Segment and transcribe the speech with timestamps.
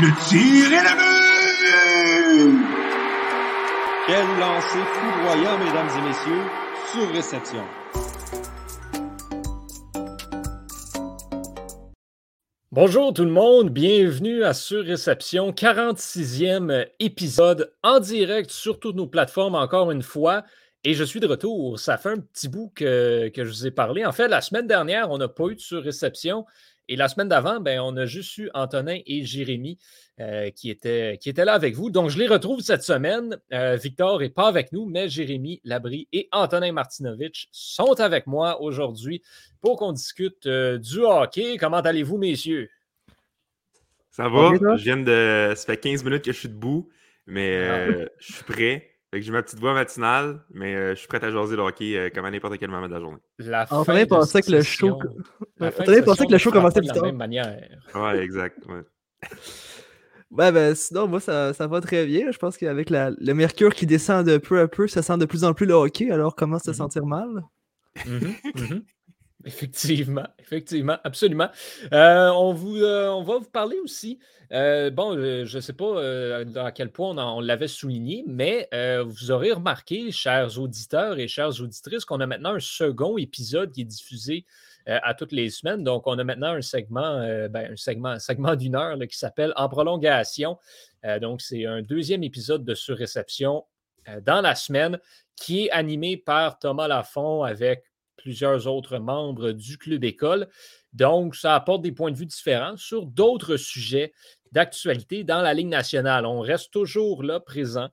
[0.00, 1.12] Le tir est la but!
[4.06, 6.44] Quel lancer foudroyant, mesdames et messieurs,
[6.92, 7.64] sur réception.
[12.70, 19.56] Bonjour tout le monde, bienvenue à Surréception, 46e épisode en direct sur toutes nos plateformes
[19.56, 20.42] encore une fois.
[20.84, 21.78] Et je suis de retour.
[21.78, 24.04] Ça fait un petit bout que, que je vous ai parlé.
[24.04, 26.44] En fait, la semaine dernière, on n'a pas eu de surréception.
[26.88, 29.78] Et la semaine d'avant, ben, on a juste eu Antonin et Jérémy
[30.20, 31.90] euh, qui, étaient, qui étaient là avec vous.
[31.90, 33.38] Donc, je les retrouve cette semaine.
[33.52, 38.60] Euh, Victor n'est pas avec nous, mais Jérémy Labry et Antonin Martinovitch sont avec moi
[38.60, 39.22] aujourd'hui
[39.60, 41.56] pour qu'on discute euh, du hockey.
[41.56, 42.68] Comment allez-vous, messieurs?
[44.10, 44.52] Ça va?
[44.76, 45.54] je viens de.
[45.56, 46.90] Ça fait 15 minutes que je suis debout,
[47.26, 48.08] mais ah.
[48.18, 48.91] je suis prêt.
[49.12, 52.30] J'ai ma petite voix matinale, mais je suis prêt à jaser le hockey comme à
[52.30, 53.18] n'importe quel moment de la journée.
[53.38, 54.98] La on pensait que le show.
[55.60, 57.58] On pensait que le show commençait de la même manière.
[57.94, 58.58] Ouais, exact.
[60.32, 60.50] Ouais.
[60.50, 62.32] ben, sinon, moi, ça, ça, va très bien.
[62.32, 65.44] Je pense qu'avec le mercure qui descend de peu à peu, ça sent de plus
[65.44, 66.10] en plus le hockey.
[66.10, 66.74] Alors, comment se mm-hmm.
[66.74, 67.28] sentir mal?
[67.98, 68.82] Mm-hmm, mm-hmm.
[69.46, 71.48] Effectivement, effectivement, absolument.
[71.92, 74.20] Euh, on, vous, euh, va vous parler aussi.
[74.52, 78.68] Euh, bon, je ne sais pas à quel point on, l'avait souligné, mais
[79.04, 83.80] vous aurez remarqué, chers auditeurs et chères auditrices, qu'on a maintenant un second épisode qui
[83.80, 84.44] est diffusé
[84.86, 85.82] à toutes les semaines.
[85.82, 87.18] Donc, on a maintenant un segment,
[87.48, 90.58] ben, un segment, segment d'une heure qui s'appelle En prolongation.
[91.20, 93.64] donc, c'est un deuxième épisode de Surréception
[94.22, 94.98] dans la semaine
[95.34, 97.84] qui est animé par Thomas Lafont avec
[98.16, 100.48] plusieurs autres membres du club école.
[100.92, 104.12] Donc, ça apporte des points de vue différents sur d'autres sujets
[104.52, 106.26] d'actualité dans la Ligue nationale.
[106.26, 107.88] On reste toujours là présent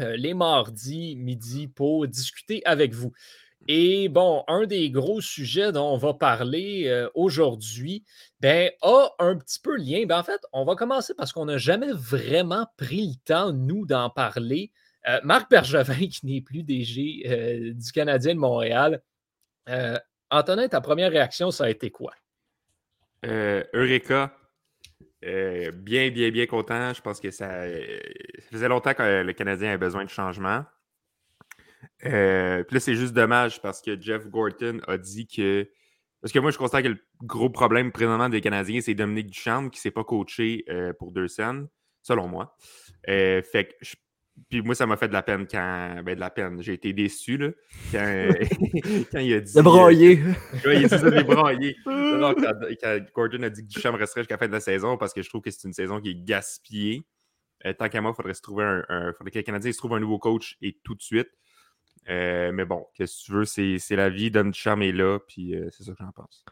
[0.00, 3.12] euh, les mardis midi pour discuter avec vous.
[3.68, 8.02] Et bon, un des gros sujets dont on va parler euh, aujourd'hui
[8.40, 10.04] ben, a un petit peu lien.
[10.06, 13.86] Ben, en fait, on va commencer parce qu'on n'a jamais vraiment pris le temps, nous,
[13.86, 14.72] d'en parler.
[15.08, 19.02] Euh, Marc Bergevin, qui n'est plus DG du Canadien de Montréal,
[19.68, 19.98] euh,
[20.30, 22.12] Antonin, ta première réaction, ça a été quoi?
[23.24, 24.36] Euh, Eureka.
[25.24, 26.92] Euh, bien, bien, bien content.
[26.92, 27.64] Je pense que ça,
[28.50, 30.64] faisait longtemps que le Canadien avait besoin de changement.
[32.00, 35.68] puis là, c'est juste dommage parce que Jeff Gorton a dit que.
[36.20, 39.68] Parce que moi, je constate que le gros problème présentement des Canadiens, c'est Dominique Duchamp
[39.70, 40.64] qui ne s'est pas coaché
[40.98, 41.68] pour deux scènes,
[42.02, 42.56] selon moi.
[43.06, 43.94] fait que je
[44.48, 46.02] puis moi, ça m'a fait de la peine quand.
[46.04, 46.62] Ben, de la peine.
[46.62, 47.48] J'ai été déçu, là.
[47.90, 48.28] Quand,
[49.12, 49.52] quand il a dit.
[49.54, 50.22] Le broyer.
[50.64, 51.76] oui, il a dit ça, les broyer.
[51.84, 55.22] quand, Gordon a dit que Duchamp resterait jusqu'à la fin de la saison parce que
[55.22, 57.02] je trouve que c'est une saison qui est gaspillée.
[57.66, 59.12] Euh, tant qu'à moi, il faudrait se trouver un.
[59.16, 61.28] faudrait que les Canadiens se trouvent un nouveau coach et tout de suite.
[62.08, 64.30] Euh, mais bon, qu'est-ce que tu veux, c'est la vie.
[64.30, 66.44] Dom Duchamp est là, puis euh, c'est ça que j'en pense.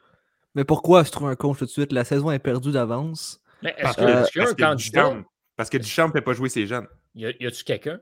[0.54, 1.92] Mais pourquoi se trouver un coach tout de suite?
[1.92, 3.40] La saison est perdue d'avance.
[3.62, 5.16] Mais est-ce qu'il y a un candidat?
[5.56, 6.86] Parce que Duchamp ne peut pas jouer ses jeunes.
[7.14, 8.00] Y, a-tu quelqu'un?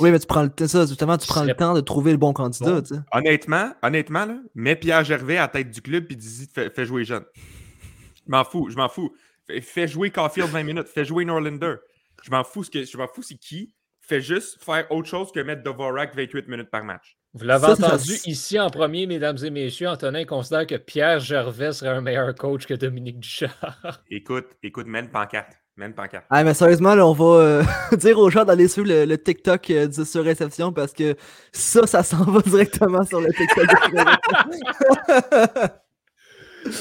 [0.00, 2.16] Oui, mais tu prends le temps, ça, justement, tu prends le temps de trouver le
[2.16, 2.80] bon candidat.
[3.12, 7.04] Honnêtement, honnêtement, là, mets Pierre Gervais à la tête du club et dis fais, jouer
[7.04, 7.24] jeune.
[7.34, 9.14] Je m'en fous, je m'en fous.
[9.60, 11.74] Fais, jouer Caulfield 20 minutes, fais jouer Norlander.
[12.22, 13.74] Je m'en fous, je m'en fous c'est qui.
[14.00, 17.16] Fais juste faire autre chose que mettre Dvorak 28 minutes par match.
[17.34, 19.88] Vous l'avez entendu ici en premier, mesdames et messieurs.
[19.88, 24.02] Antonin considère que Pierre Gervais serait un meilleur coach que Dominique Duchard.
[24.10, 25.61] Écoute, écoute, mène pancarte.
[25.76, 26.26] Même pancarte.
[26.28, 27.62] Ah, mais sérieusement, là, on va euh,
[27.96, 31.16] dire aux gens d'aller suivre le, TikTok euh, de sur réception parce que
[31.50, 33.66] ça, ça s'en va directement sur le TikTok.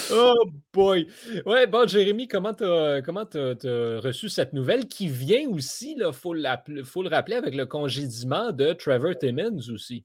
[0.12, 1.08] oh boy!
[1.46, 3.02] Ouais, bon, Jérémy, comment tu as,
[4.02, 6.36] reçu cette nouvelle qui vient aussi, il faut,
[6.84, 10.04] faut, le rappeler, avec le congédiement de Trevor Timmons aussi?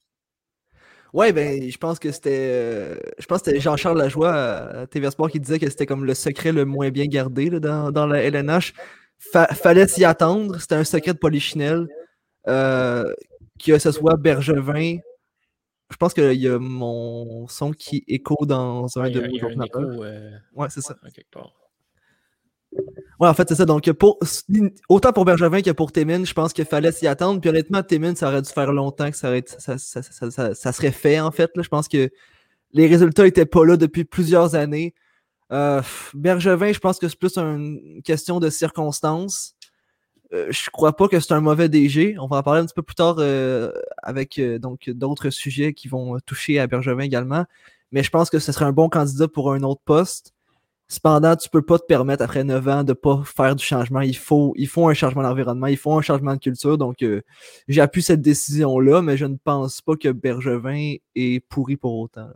[1.12, 2.50] Ouais, ben, je pense que c'était.
[2.52, 6.14] Euh, je pense c'était Jean-Charles Lajoie à TV Sport qui disait que c'était comme le
[6.14, 8.74] secret le moins bien gardé dans, dans, la LNH.
[9.20, 10.60] fallait s'y attendre.
[10.60, 11.86] C'était un secret de Polichinelle.
[12.48, 13.12] Euh,
[13.64, 14.98] que ce soit Bergevin.
[15.90, 20.02] Je pense qu'il y a mon son qui écho dans un de vos ordinateurs.
[20.02, 20.96] Euh, ouais, c'est ça.
[23.18, 23.64] Ouais, en fait, c'est ça.
[23.64, 23.90] Donc,
[24.88, 27.40] autant pour Bergevin que pour Témin, je pense qu'il fallait s'y attendre.
[27.40, 29.38] Puis honnêtement, Témin, ça aurait dû faire longtemps que ça,
[29.78, 31.50] serait fait, en fait.
[31.56, 31.62] Là.
[31.62, 32.10] Je pense que
[32.72, 34.94] les résultats n'étaient pas là depuis plusieurs années.
[35.52, 35.80] Euh,
[36.12, 39.54] Bergevin, je pense que c'est plus une question de circonstances.
[40.34, 42.16] Euh, je crois pas que c'est un mauvais DG.
[42.18, 45.88] On va en parler un petit peu plus tard euh, avec donc d'autres sujets qui
[45.88, 47.46] vont toucher à Bergevin également.
[47.92, 50.34] Mais je pense que ce serait un bon candidat pour un autre poste.
[50.88, 54.00] Cependant, tu peux pas te permettre après 9 ans de pas faire du changement.
[54.02, 56.78] Il faut, il faut un changement d'environnement, il faut un changement de culture.
[56.78, 57.22] Donc, euh,
[57.66, 62.30] j'appuie cette décision-là, mais je ne pense pas que Bergevin est pourri pour autant.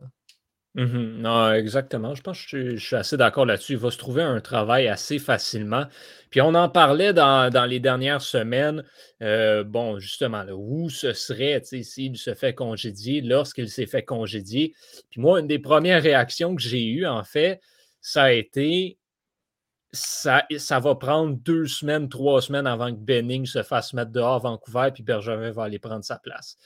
[0.74, 1.18] Mhm.
[1.22, 2.14] Non, exactement.
[2.14, 3.72] Je pense que je, suis- assez d'accord là-dessus.
[3.72, 5.86] Il va se trouver un travail assez facilement.
[6.30, 8.84] Puis on en parlait dans, dans les dernières semaines.
[9.20, 14.74] Euh, bon, justement, où ce serait s'il se fait congédier, lorsqu'il s'est fait congédier.
[15.10, 17.60] Puis moi, une des premières réactions que j'ai eues, en fait,
[18.00, 18.98] ça a été
[19.92, 24.36] ça, ça va prendre deux semaines, trois semaines avant que Benning se fasse mettre dehors
[24.36, 26.56] à Vancouver, puis Bergevin va aller prendre sa place.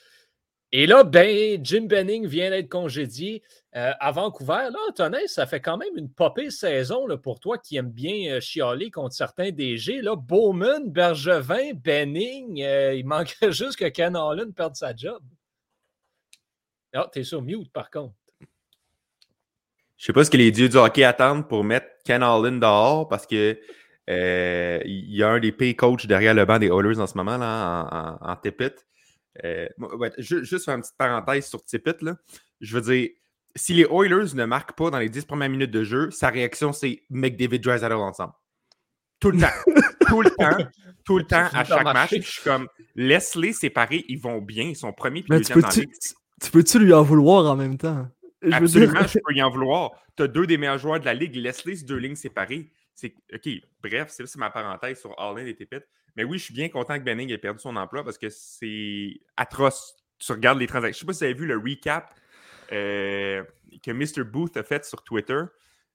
[0.76, 3.44] Et là, ben, Jim Benning vient d'être congédié
[3.76, 4.70] euh, à Vancouver.
[4.72, 8.34] Là, Antonin, ça fait quand même une popée saison là, pour toi qui aime bien
[8.34, 10.02] euh, chialer contre certains DG.
[10.02, 15.22] Là, Bowman, Bergevin, Benning, euh, il manquerait juste que Ken Holland perde sa job.
[16.92, 18.14] Ah, t'es sur mute par contre.
[19.96, 23.08] Je sais pas ce que les dieux du hockey attendent pour mettre Ken Holland dehors
[23.08, 23.58] parce que
[24.10, 27.16] euh, il y a un des pay coachs derrière le banc des Oilers en ce
[27.16, 28.84] moment, là, en, en, en Tippett.
[29.44, 32.16] Euh, ouais, juste faire une petite parenthèse sur Tippett, là.
[32.60, 33.08] Je veux dire,
[33.56, 36.72] si les Oilers ne marquent pas dans les 10 premières minutes de jeu, sa réaction,
[36.72, 38.32] c'est McDavid Drysdale ensemble.
[39.20, 39.46] Tout le temps.
[40.06, 40.64] tout le temps.
[41.04, 42.14] Tout le temps, à chaque match.
[42.14, 46.92] Je suis comme, laisse-les séparer, ils vont bien, ils sont premiers puis tu peux-tu lui
[46.92, 48.06] en vouloir en même temps?
[48.44, 49.92] Je Absolument, dire- je peux y en vouloir.
[50.16, 52.70] Tu as deux des meilleurs joueurs de la ligue, laisse-les deux lignes séparées.
[52.94, 53.48] C'est OK,
[53.82, 55.88] bref, c'est ma parenthèse sur Allen et Tippett.
[56.16, 59.18] Mais oui, je suis bien content que Benning ait perdu son emploi parce que c'est
[59.36, 59.96] atroce.
[60.18, 60.94] Tu regardes les transactions.
[60.94, 62.14] Je sais pas si vous avez vu le recap
[62.72, 63.42] euh,
[63.82, 64.22] que Mr.
[64.24, 65.40] Booth a fait sur Twitter.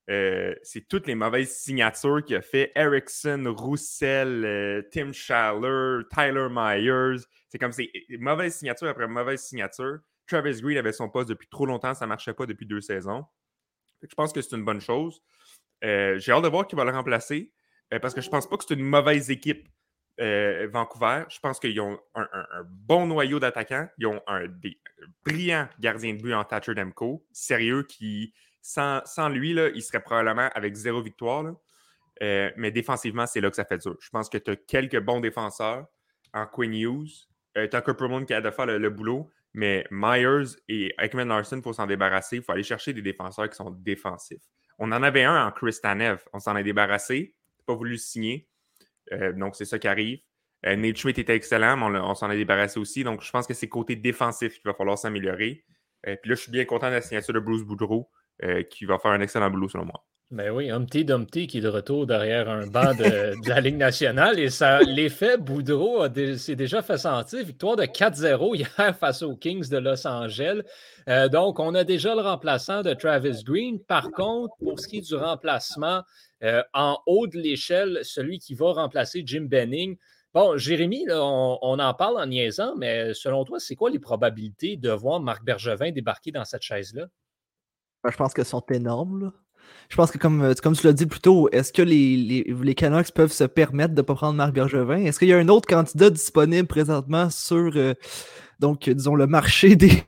[0.10, 2.72] Euh, c'est toutes les mauvaises signatures qu'il a fait.
[2.76, 7.22] Erickson, Roussel, euh, Tim Schaller, Tyler Myers.
[7.48, 10.00] C'est comme c'est mauvaise signature après mauvaise signature.
[10.30, 13.26] Travis Green avait son poste depuis trop longtemps, ça ne marchait pas depuis deux saisons.
[14.02, 15.22] Je pense que c'est une bonne chose.
[15.84, 17.52] Euh, J'ai hâte de voir qui va le remplacer
[17.94, 19.68] euh, parce que je pense pas que c'est une mauvaise équipe,
[20.22, 21.24] euh, Vancouver.
[21.30, 22.28] Je pense qu'ils ont un,
[22.66, 23.88] bon noyau d'attaquants.
[23.98, 24.80] Ils ont un des
[25.26, 27.26] brillants gardiens de but en Thatcher Demko.
[27.32, 31.46] Sérieux, qui, sans, sans lui, là, il serait probablement avec zéro victoire.
[32.22, 33.98] mais défensivement, c'est là que ça fait dur.
[34.00, 35.88] Je pense que tu as quelques bons défenseurs
[36.34, 37.30] en Quinn Hughes.
[37.58, 39.30] Euh, Tucker Perlman qui a de faire le boulot.
[39.54, 42.38] Mais Myers et Ekman Larson, il faut s'en débarrasser.
[42.38, 44.44] Il faut aller chercher des défenseurs qui sont défensifs.
[44.78, 46.24] On en avait un en Chris Tanev.
[46.34, 47.36] On s'en est débarrassé.
[47.66, 48.48] Pas voulu signer.
[49.12, 50.20] Euh, donc, c'est ça qui arrive.
[50.66, 53.04] Euh, Nate Schmidt était excellent, mais on s'en est débarrassé aussi.
[53.04, 55.66] Donc, je pense que c'est côté défensif qu'il va falloir s'améliorer.
[56.08, 58.10] Euh, puis là, je suis bien content de la signature de Bruce Boudreau,
[58.44, 60.06] euh, qui va faire un excellent boulot, selon moi.
[60.32, 63.78] Ben oui, Humpty Dumpty qui est de retour derrière un banc de, de la Ligue
[63.78, 64.38] nationale.
[64.38, 67.44] Et ça, l'effet Boudreau dé- s'est déjà fait sentir.
[67.44, 70.62] Victoire de 4-0 hier face aux Kings de Los Angeles.
[71.08, 73.80] Euh, donc, on a déjà le remplaçant de Travis Green.
[73.80, 76.04] Par contre, pour ce qui est du remplacement,
[76.44, 79.98] euh, en haut de l'échelle, celui qui va remplacer Jim Benning.
[80.36, 83.98] Bon, Jérémy, là, on, on en parle en niaisant, mais selon toi, c'est quoi les
[83.98, 87.08] probabilités de voir Marc Bergevin débarquer dans cette chaise-là?
[88.04, 89.26] Ben, je pense qu'elles sont énormes.
[89.26, 89.32] là.
[89.90, 92.44] Je pense que, comme, euh, comme tu l'as dit plus tôt, est-ce que les, les,
[92.64, 94.98] les Canucks peuvent se permettre de ne pas prendre Marc Bergevin?
[95.04, 97.94] Est-ce qu'il y a un autre candidat disponible présentement sur, euh,
[98.60, 100.04] donc, disons, le marché des,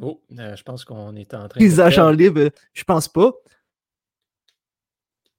[0.00, 2.18] Oh, euh, je pense qu'on est en train des de agents perdre.
[2.18, 2.50] libres?
[2.74, 3.32] Je pense pas.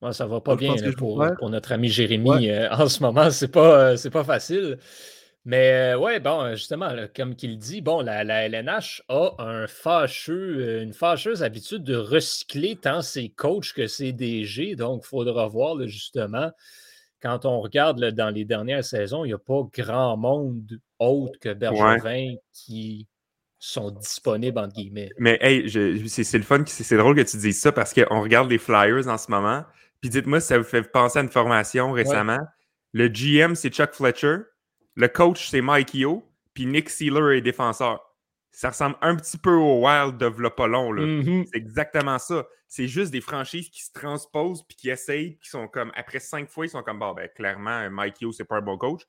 [0.01, 2.49] Ouais, ça va pas bien là, pour, pour notre ami Jérémy Ouais.
[2.51, 3.29] euh, en ce moment.
[3.31, 4.79] C'est pas, euh, pas facile.
[5.47, 9.31] Mais euh, ouais, bon, euh, justement, là, comme qu'il dit, bon, la, la LNH a
[9.39, 14.75] un fâcheux, euh, une fâcheuse habitude de recycler tant ses coachs que ses DG.
[14.75, 16.51] Donc, il faudra voir là, justement.
[17.21, 21.39] Quand on regarde là, dans les dernières saisons, il n'y a pas grand monde autre
[21.39, 23.07] que Bergevin qui
[23.57, 25.11] sont disponibles, entre guillemets.
[25.17, 25.69] Mais hey,
[26.09, 28.57] c'est c'est le fun, c'est c'est drôle que tu dises ça parce qu'on regarde les
[28.57, 29.63] Flyers en ce moment.
[30.01, 32.39] Puis dites-moi si ça vous fait penser à une formation récemment.
[32.91, 34.39] Le GM, c'est Chuck Fletcher.
[34.97, 36.23] Le coach, c'est Mike Yo.
[36.55, 38.01] Puis Nick Sealer est défenseur.
[38.51, 41.05] Ça ressemble un petit peu au Wild de là.
[41.05, 41.45] Mhm.
[41.45, 42.47] C'est exactement ça.
[42.67, 46.49] C'est juste des franchises qui se transposent puis qui essayent, qui sont comme, après cinq
[46.49, 49.03] fois, ils sont comme, bon, ben, clairement, Mike Yo, c'est pas un bon coach.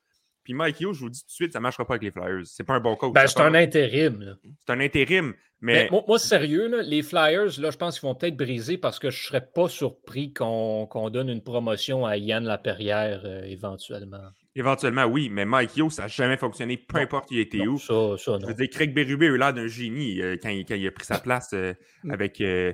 [0.45, 2.45] Puis Mike Yo, je vous dis tout de suite, ça marchera pas avec les Flyers.
[2.45, 3.15] C'est pas un bon coach.
[3.15, 4.37] Ben, c'est un intérim.
[4.67, 5.33] c'est un intérim.
[5.61, 8.77] Mais Mais moi, moi, sérieux, là, les Flyers, là, je pense qu'ils vont peut-être briser
[8.77, 13.23] parce que je ne serais pas surpris qu'on qu'on donne une promotion à Yann Laperrière
[13.25, 14.29] euh, éventuellement.
[14.59, 15.29] Éventuellement, oui.
[15.31, 17.05] Mais Mike Yo, ça n'a jamais fonctionné, peu Non.
[17.05, 17.79] importe il était Non, où.
[17.79, 20.65] ça, ça, Je veux dire, Craig Berube a eu l'air d'un génie euh, quand, il,
[20.65, 21.75] quand il a pris sa place euh,
[22.05, 22.11] Mm.
[22.11, 22.73] avec, euh,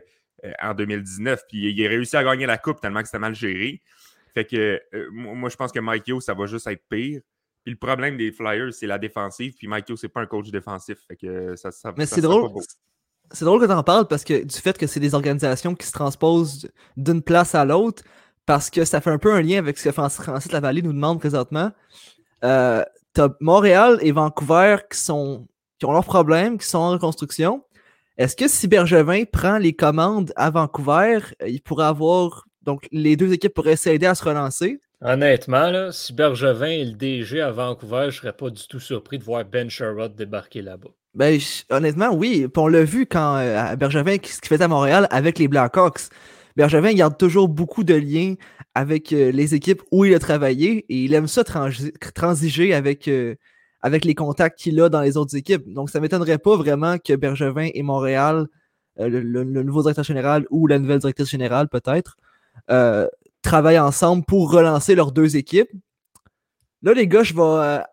[0.62, 1.43] en 2019.
[1.49, 3.81] Puis il a réussi à gagner la coupe tellement que c'était mal géré.
[4.35, 7.21] Fait que euh, moi, je pense que Mike Yo, ça va juste être pire.
[7.64, 9.55] Puis le problème des Flyers, c'est la défensive.
[9.57, 10.99] Puis Mike Yo, c'est pas un coach défensif.
[11.09, 12.43] Fait que ça, ça Mais ça c'est drôle.
[12.43, 12.62] pas beau.
[13.31, 15.87] c'est drôle que tu en parles parce que du fait que c'est des organisations qui
[15.87, 18.03] se transposent d'une place à l'autre,
[18.47, 21.19] parce que ça fait un peu un lien avec ce que Francis Lavallée nous demande
[21.19, 21.71] présentement.
[22.45, 22.83] Euh,
[23.15, 25.47] t'as Montréal et Vancouver qui, sont,
[25.79, 27.63] qui ont leurs problèmes, qui sont en reconstruction.
[28.17, 32.45] Est-ce que si Bergevin prend les commandes à Vancouver, euh, il pourrait avoir.
[32.63, 34.81] Donc, les deux équipes pourraient s'aider à se relancer?
[35.03, 39.19] Honnêtement, là, si Bergevin est le DG à Vancouver, je serais pas du tout surpris
[39.19, 40.89] de voir Ben Sherrod débarquer là-bas.
[41.15, 41.39] Ben,
[41.71, 42.47] honnêtement, oui.
[42.57, 46.09] on l'a vu quand euh, Bergevin, ce qu'il faisait à Montréal avec les Blackhawks.
[46.56, 48.34] Bergevin garde toujours beaucoup de liens
[48.75, 51.42] avec euh, les équipes où il a travaillé et il aime ça
[52.14, 53.34] transiger avec, euh,
[53.80, 55.73] avec les contacts qu'il a dans les autres équipes.
[55.73, 58.46] Donc, ça ne m'étonnerait pas vraiment que Bergevin et Montréal,
[58.96, 62.16] le, nouveau directeur général ou la nouvelle directrice générale peut-être,
[63.42, 65.70] travaillent ensemble pour relancer leurs deux équipes.
[66.82, 67.23] Là, les gars,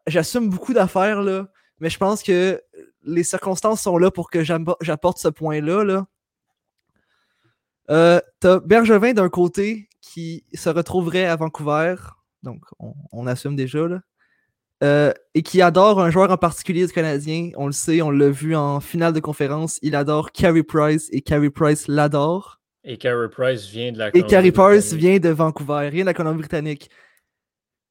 [0.06, 1.24] j'assume beaucoup d'affaires,
[1.80, 2.62] mais je pense que
[3.04, 5.84] les circonstances sont là pour que j'apporte ce point-là.
[5.84, 6.06] Là.
[7.90, 11.96] Euh, T'as Bergevin d'un côté qui se retrouverait à Vancouver,
[12.44, 12.64] donc
[13.12, 14.02] on, assume déjà, là.
[14.84, 17.52] Euh, et qui adore un joueur en particulier du Canadien.
[17.56, 19.78] On le sait, on l'a vu en finale de conférence.
[19.84, 22.60] Il adore Carey Price et Carey Price l'adore.
[22.84, 26.16] Et Carey Price vient de la Et Carey Price vient de Vancouver, rien de la
[26.16, 26.90] Colombie-Britannique.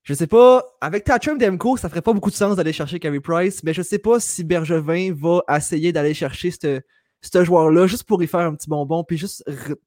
[0.02, 3.20] Je sais pas, avec Tatchum Demko, ça ferait pas beaucoup de sens d'aller chercher Carey
[3.20, 6.80] Price, mais je sais pas si Bergevin va essayer d'aller chercher ce
[7.44, 9.44] joueur-là juste pour y faire un petit bonbon, puis juste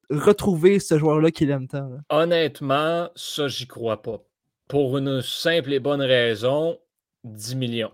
[0.10, 1.90] retrouver ce joueur-là qu'il aime tant.
[2.10, 4.24] Honnêtement, ça, j'y crois pas.
[4.68, 6.80] Pour une simple et bonne raison,
[7.24, 7.92] 10 millions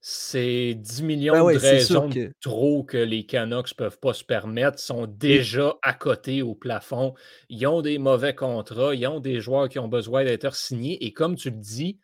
[0.00, 2.08] c'est 10 millions ben de raisons
[2.40, 7.14] trop que les Canucks ne peuvent pas se permettre, sont déjà à côté au plafond.
[7.48, 11.04] Ils ont des mauvais contrats, ils ont des joueurs qui ont besoin d'être signés.
[11.04, 11.98] Et comme tu le dis,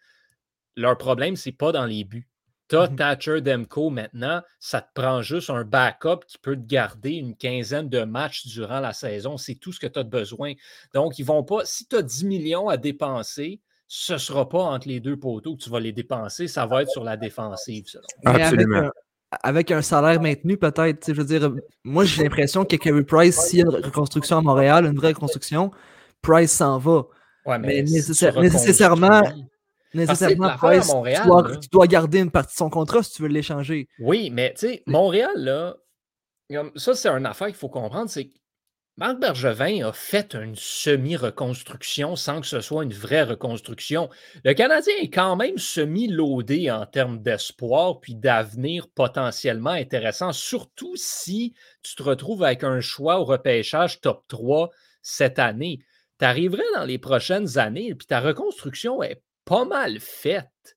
[0.77, 2.29] leur problème, c'est pas dans les buts.
[2.69, 6.67] Tu as mmh Thatcher Demko maintenant, ça te prend juste un backup qui peut te
[6.67, 9.37] garder une quinzaine de matchs durant la saison.
[9.37, 10.55] C'est tout ce que tu as besoin.
[10.95, 11.65] Donc, ils vont pas.
[11.65, 15.57] Si tu as 10 millions à dépenser, ce ne sera pas entre les deux poteaux
[15.57, 17.85] que tu vas les dépenser, ça va être sur la défensive.
[18.25, 18.91] Absolument.
[19.43, 21.13] Avec un, salaire maintenu, peut-être.
[21.13, 21.53] Je veux dire,
[21.83, 25.09] moi, j'ai l'impression que Kerry Price, s'il y a une reconstruction à Montréal, une vraie
[25.09, 25.71] reconstruction,
[26.23, 27.05] Price s'en va.
[27.59, 29.23] mais, nécessairement,
[29.95, 30.93] nécessairement Price,
[31.63, 33.89] tu, dois, garder une partie de son contrat si tu veux l'échanger.
[33.99, 35.77] Oui, mais tu sais, Montréal, là,
[36.77, 38.31] ça, c'est une affaire qu'il faut comprendre, c'est
[38.97, 44.09] Marc Bergevin a fait une semi-reconstruction sans que ce soit une vraie reconstruction.
[44.45, 51.55] Le Canadien est quand même semi-loadé en termes d'espoir puis d'avenir potentiellement intéressant, surtout si
[51.83, 54.71] tu te retrouves avec un choix au repêchage top 3
[55.03, 55.81] cette année.
[56.21, 60.77] Tu arriverais dans les prochaines années puis ta reconstruction est pas mal faite.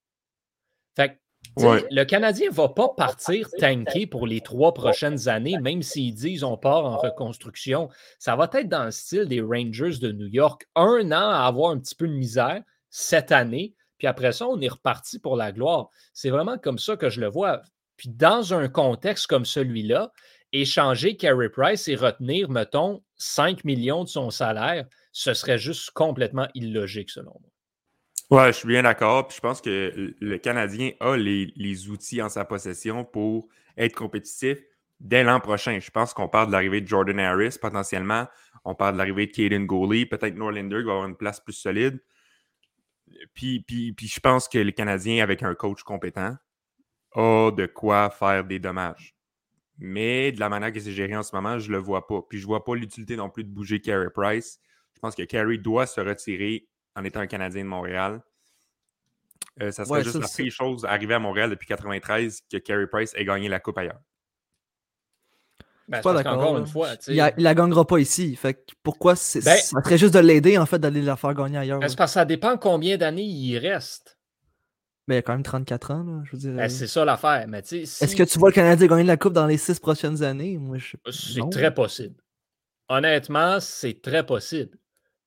[0.96, 1.20] Fait
[1.56, 6.44] le Canadien ne va pas partir tanker pour les trois prochaines années, même s'ils disent
[6.44, 7.90] on part en reconstruction.
[8.20, 10.68] Ça va être dans le style des Rangers de New York.
[10.76, 14.62] Un an à avoir un petit peu de misère cette année, puis après ça, on
[14.62, 15.90] est reparti pour la gloire.
[16.14, 17.62] C'est vraiment comme ça que je le vois.
[17.96, 20.12] Puis dans un contexte comme celui-là,
[20.52, 26.48] échanger Carey Price et retenir, mettons, 5 millions de son salaire, ce serait juste complètement
[26.54, 27.52] illogique selon moi.
[28.30, 29.28] Ouais, je suis bien d'accord.
[29.28, 34.58] Puis je pense que le Canadien a les, outils en sa possession pour être compétitif
[35.00, 35.80] dès l'an prochain.
[35.80, 38.28] Je pense qu'on parle de l'arrivée de Jordan Harris potentiellement.
[38.66, 40.06] On parle de l'arrivée de Caden Gooley.
[40.06, 42.04] Peut-être Norlander va avoir une place plus solide.
[43.34, 46.36] Puis, puis, puis je pense que le Canadien, avec un coach compétent,
[47.14, 49.16] a de quoi faire des dommages.
[49.78, 52.22] Mais de la manière que c'est géré en ce moment, je ne le vois pas.
[52.28, 54.60] Puis je ne vois pas l'utilité non plus de bouger Carey Price.
[54.96, 56.68] Je pense que Carey doit se retirer
[56.98, 58.22] en étant un Canadien de Montréal.
[59.62, 63.14] Euh, ça serait juste la pire chose arrivée à Montréal depuis 93 que Carey Price
[63.16, 64.02] ait gagné la Coupe ailleurs.
[65.88, 66.58] Ben, pas d'accord.
[66.58, 68.36] une fois, il, ne la gagnera pas ici.
[68.36, 71.60] Fait pourquoi c'est, ben ça serait juste de l'aider en fait d'aller la faire gagner
[71.60, 71.80] ailleurs.
[71.80, 74.20] Ben, parce que ça dépend combien d'années il reste.
[75.08, 76.70] Mais il y a quand même 34 ans, là, je veux dire.
[76.70, 77.46] c'est ça l'affaire.
[77.48, 80.58] Mais Est-ce que tu vois le Canadien gagner la Coupe dans les six prochaines années?
[80.58, 80.98] Moi, je...
[81.10, 82.16] C'est très possible.
[82.90, 84.78] Honnêtement, c'est très possible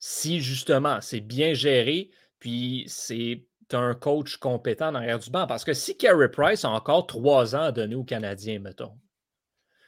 [0.00, 5.47] si justement c'est bien géré, puis c'est un coach compétent derrière du banc.
[5.47, 8.99] Parce que si Carey Price a encore trois ans à donner aux Canadiens, mettons,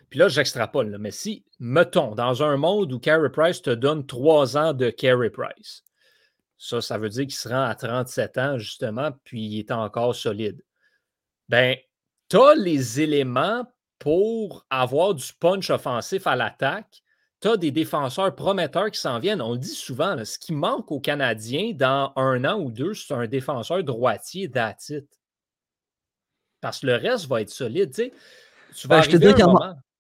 [0.09, 4.59] puis là, j'extrapole, mais si, mettons, dans un monde où Carey Price te donne trois
[4.59, 5.85] ans de Carey Price,
[6.59, 10.15] ça, ça veut dire qu'il se rend à 37 ans, justement, puis il est encore
[10.15, 10.63] solide.
[11.49, 11.77] Ben,
[12.29, 13.67] tu as les éléments
[13.99, 17.02] pour avoir du punch offensif à l'attaque
[17.43, 19.43] tu as des défenseurs prometteurs qui s'en viennent.
[19.43, 23.13] On le dit souvent, ce qui manque aux Canadiens dans un an ou deux, c'est
[23.13, 25.09] un défenseur droitier d'attitude.
[26.61, 27.93] Parce que le reste va être solide.
[27.93, 29.43] Tu, vas ben, je te dis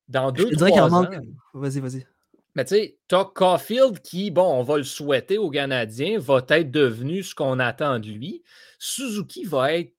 [0.08, 1.02] dans Je deux, te dirais qu'il trois ans.
[1.02, 1.18] manque.
[1.54, 2.06] Vas-y, vas-y.
[2.54, 6.70] Mais tu sais, t'as Caulfield qui, bon, on va le souhaiter aux Canadiens, va être
[6.70, 8.44] devenu ce qu'on attend de lui.
[8.78, 9.94] Suzuki va être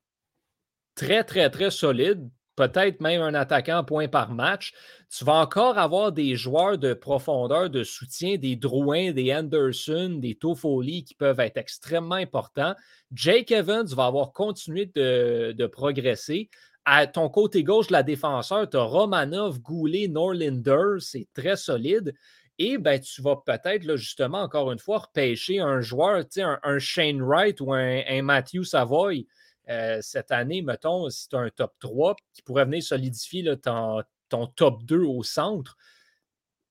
[0.95, 2.29] très, très, très solide.
[2.55, 4.73] Peut-être même un attaquant point par match.
[5.09, 10.35] Tu vas encore avoir des joueurs de profondeur, de soutien, des Drouin, des Anderson, des
[10.35, 12.75] Toffoli qui peuvent être extrêmement importants.
[13.11, 16.49] Jake Evans va avoir continué de, progresser.
[16.85, 22.13] À ton côté gauche la défenseur, tu as Romanov, Goulet, Norlinder, c'est très solide.
[22.59, 27.21] Et ben, tu vas peut-être, justement, encore une fois, repêcher un joueur, un, un Shane
[27.21, 29.25] Wright ou un Matthew Savoy
[29.69, 33.55] euh, cette année, mettons, si tu as un top 3 qui pourrait venir solidifier là,
[33.55, 35.77] ton, ton top 2 au centre.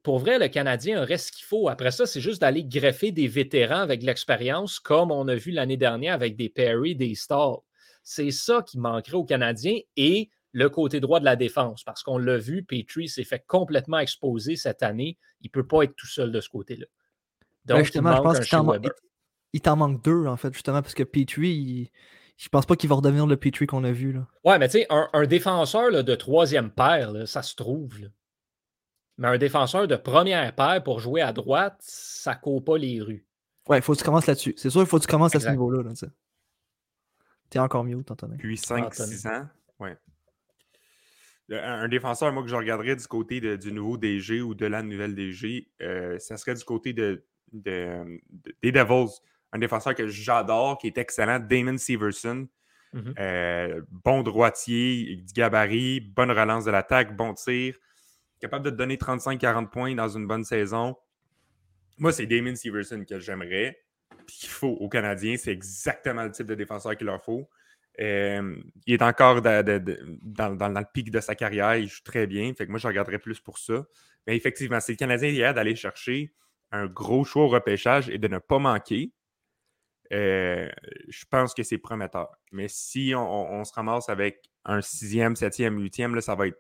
[0.03, 1.69] Pour vrai, le Canadien aurait ce qu'il faut.
[1.69, 5.53] Après ça, c'est juste d'aller greffer des vétérans avec de l'expérience, comme on a vu
[5.53, 7.61] l'année dernière avec des Perry, des Stars.
[8.03, 11.85] C'est ça qui manquerait aux Canadiens et le côté droit de la défense.
[11.85, 15.17] Parce qu'on l'a vu, Petrie s'est fait complètement exposer cette année.
[15.41, 16.87] Il ne peut pas être tout seul de ce côté-là.
[17.65, 18.41] Donc, Ouais, il justement, je pense
[19.53, 21.91] qu'il t'en manque deux, en fait, justement, parce que Petrie, il-
[22.43, 24.13] je pense pas qu'il va redevenir le Petrie qu'on a vu.
[24.13, 24.27] Là.
[24.45, 28.01] Ouais, mais tu sais, un, un défenseur là, de troisième paire, là, ça se trouve.
[28.01, 28.09] là.
[29.19, 33.25] Mais un défenseur de première paire pour jouer à droite, ça court pas les rues.
[33.69, 34.55] Ouais, il faut que tu commences là-dessus.
[34.57, 35.83] C'est sûr, il faut que tu commences à ce niveau-là.
[35.85, 36.09] Là, tu sais.
[37.49, 38.37] T'es encore mieux, Anthony.
[38.57, 39.47] 5-6 ans.
[39.79, 39.97] Ouais.
[41.51, 44.67] Un un défenseur, moi, que je regarderais du côté de- du nouveau DG ou de
[44.67, 49.13] la nouvelle DG, euh, ça serait du côté de, de- de- des Devils.
[49.53, 52.49] Un défenseur que j'adore, qui est excellent, Damon Severson.
[52.95, 53.15] Mhm.
[53.19, 57.77] Euh, bon droitier, du gabarit, bonne relance de l'attaque, bon tir,
[58.41, 60.97] capable de te donner 35-40 points dans une bonne saison.
[61.99, 63.79] Moi, c'est Damon Severson que j'aimerais,
[64.27, 65.37] puis qu'il faut aux Canadiens.
[65.37, 67.49] C'est exactement le type de défenseur qu'il leur faut.
[68.01, 68.57] Euh,
[68.87, 71.89] il est encore de- de- de- dans, dans- dans le pic de sa carrière, il
[71.89, 72.53] joue très bien.
[72.55, 73.85] Fait que moi, je regarderais plus pour ça.
[74.27, 76.33] Mais effectivement, c'est le Canadien hier d'aller chercher
[76.71, 79.13] un gros choix au repêchage et de ne pas manquer.
[80.13, 80.69] Euh,
[81.09, 82.29] je pense que c'est prometteur.
[82.51, 86.59] Mais si on, se ramasse avec un sixième, septième, huitième, là, ça va être.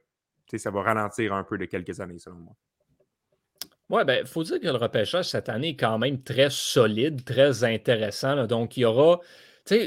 [0.57, 2.53] Ça va ralentir un peu de quelques années, selon moi.
[3.89, 7.25] Ouais, ben, il faut dire que le repêchage cette année est quand même très solide,
[7.25, 8.47] très intéressant.
[8.47, 9.21] Donc, il y aura.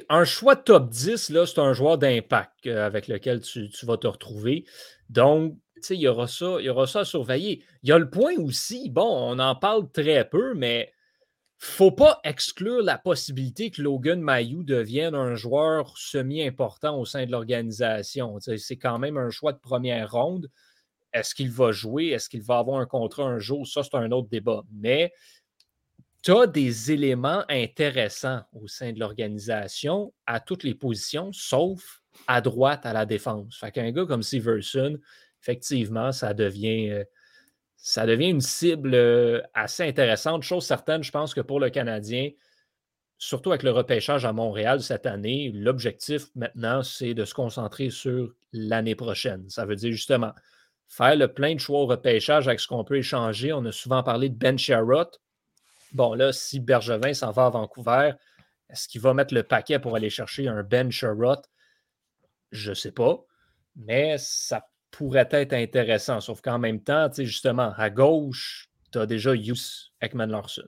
[0.09, 4.07] Un choix top 10, là, c'est un joueur d'impact euh, avec lequel tu, vas te
[4.07, 4.65] retrouver.
[5.09, 5.57] Donc,
[5.89, 7.63] il y aura ça, il y aura ça à surveiller.
[7.83, 10.93] Il y a le point aussi, bon, on en parle très peu, mais
[11.65, 17.31] faut pas exclure la possibilité que Logan Mayou devienne un joueur semi-important au sein de
[17.31, 18.37] l'organisation.
[18.39, 20.49] C'est quand même un choix de première ronde.
[21.13, 22.07] Est-ce qu'il va jouer?
[22.07, 23.67] Est-ce qu'il va avoir un contrat un jour?
[23.67, 24.63] Ça, c'est un autre débat.
[24.73, 25.13] Mais
[26.23, 32.41] tu as des éléments intéressants au sein de l'organisation à toutes les positions, sauf à
[32.41, 33.57] droite à la défense.
[33.57, 34.97] Fait qu'un gars comme Severson,
[35.41, 37.03] effectivement, ça devient, euh,
[37.87, 40.41] ça devient une cible euh, assez intéressante.
[40.41, 42.31] Chose certaine, je pense que pour le Canadien,
[43.19, 48.33] surtout avec le repêchage à Montréal cette année, l'objectif maintenant, c'est de se concentrer sur
[48.51, 49.47] l'année prochaine.
[49.51, 50.33] Ça veut dire justement
[50.87, 53.53] faire le plein de choix au repêchage avec ce qu'on peut échanger.
[53.53, 55.09] On a souvent parlé de Ben Sherrod.
[55.91, 58.13] Bon, là, si Bergevin s'en va à Vancouver,
[58.67, 61.43] est-ce qu'il va mettre le paquet pour aller chercher un Ben Sherrod?
[62.51, 63.23] Je ne sais pas.
[63.75, 64.65] Mais ça
[64.97, 66.21] pourrait être intéressant.
[66.21, 70.67] Sauf qu'en même temps, tu justement, à gauche, tu as déjà Hughes Ekman Larson.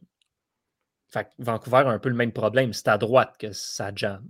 [1.08, 2.74] Fait que Vancouver a un peu le même problème.
[2.74, 4.30] C'est à droite que ça jamme.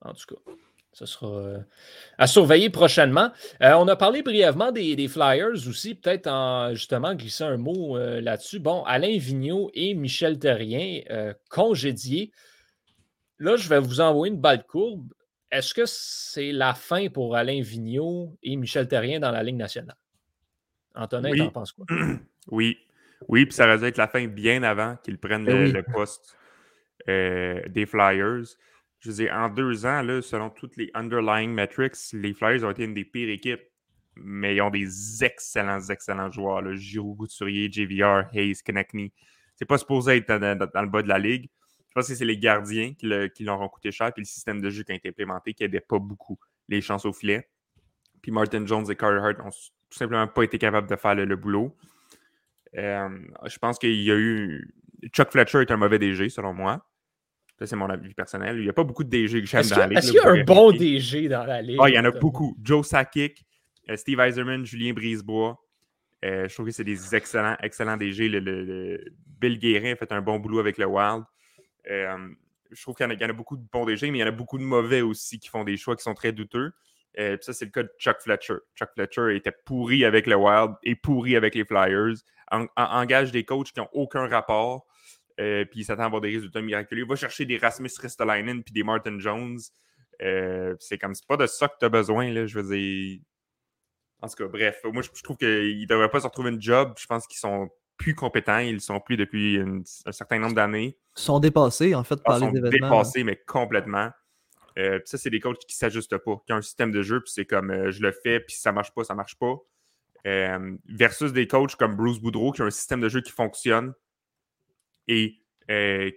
[0.00, 0.52] En tout cas,
[0.92, 1.58] ce sera euh,
[2.16, 3.32] à surveiller prochainement.
[3.62, 8.22] Euh, on a parlé brièvement des, Flyers aussi, peut-être en justement glissant un mot euh,
[8.22, 8.60] là-dessus.
[8.60, 11.02] Bon, Alain Vigneault et Michel Terrien
[11.50, 12.32] congédiés.
[13.38, 15.12] Là, je vais vous envoyer une balle courbe.
[15.50, 19.96] Est-ce que c'est la fin pour Alain Vigneault et Michel Terrien dans la Ligue nationale?
[20.94, 21.38] Antonin, Oui.
[21.38, 21.86] t'en penses quoi?
[22.50, 22.78] Oui.
[23.28, 25.72] Oui, puis ça aurait dû être la fin bien avant qu'ils prennent Ben le, oui.
[25.72, 26.36] le poste
[27.08, 28.44] euh, des Flyers.
[29.00, 32.70] Je veux dire, en deux ans, là, selon toutes les underlying metrics, les Flyers ont
[32.70, 33.62] été une des pires équipes.
[34.16, 36.62] Mais ils ont des excellents, excellents joueurs.
[36.62, 36.74] Là.
[36.74, 39.12] Giroud, Couturier, JVR, Hayes, Konechny.
[39.56, 41.48] C'est pas supposé être dans, dans- dans le bas de la ligue.
[41.88, 44.26] Je pense que c'est les gardiens qui, le- qui leur ont coûté cher, puis le
[44.26, 47.48] système de jeu qui a été implémenté qui n'aidait pas beaucoup les chances au filet.
[48.22, 51.24] Puis Martin Jones et Carter Hart n'ont tout simplement pas été capables de faire le,
[51.24, 51.74] le boulot.
[52.76, 53.08] Euh,
[53.46, 54.74] je pense qu'il y a eu.
[55.14, 56.84] Chuck Fletcher est un mauvais DG, selon moi.
[57.58, 58.58] Ça, c'est mon avis personnel.
[58.58, 59.98] Il n'y a pas beaucoup de DG que j'aime dans la ligue.
[59.98, 60.70] est-ce qu'il y a un bon.
[60.72, 61.78] DG dans la Ligue?
[61.82, 62.56] Ah, il y en a beaucoup.
[62.62, 63.44] Joe Sakic,
[63.88, 65.58] euh, Steve Eiserman, Julien Brisebois.
[66.24, 68.28] Euh, je trouve que c'est des excellents, excellents DG.
[68.28, 69.04] Le, le- le-
[69.40, 71.24] Bill Guérin a fait un bon boulot avec le Wild.
[71.88, 74.30] Je trouve qu'il y, en a- beaucoup de bons DG, mais il y en a
[74.30, 76.72] beaucoup de mauvais aussi qui font des choix qui sont très douteux.
[77.16, 78.56] Ça, c'est le cas de Chuck Fletcher.
[78.76, 82.14] Chuck Fletcher était pourri avec le Wild et pourri avec les Flyers.
[82.50, 84.86] En- en- engage des coachs qui n'ont aucun rapport.
[85.36, 87.02] puis il s'attend à avoir des résultats miraculeux.
[87.02, 89.58] Il va chercher des Rasmus Ristolainen puis des Martin Jones.
[90.20, 93.20] Euh, c'est comme, c'est pas de ça que tu as besoin, là, je veux dire.
[94.20, 96.60] En tout cas, bref, moi, je, je trouve qu'ils ne devraient pas se retrouver une
[96.60, 96.92] job.
[96.98, 98.58] Je pense qu'ils sont plus compétents.
[98.58, 100.96] Ils le sont plus depuis une- un certain nombre d'années.
[101.16, 102.88] Ils sont dépassés, en fait, Ils par les sont événements.
[102.90, 104.10] dépassés, mais complètement.
[104.78, 107.20] Euh, ça, c'est des coachs qui ne s'ajustent pas, qui ont un système de jeu,
[107.20, 109.54] puis c'est comme euh, je le fais, puis si ça marche pas, ça marche pas.
[110.26, 113.92] Euh, versus des coachs comme Bruce Boudreau qui ont un système de jeu qui fonctionne.
[115.08, 115.36] Et,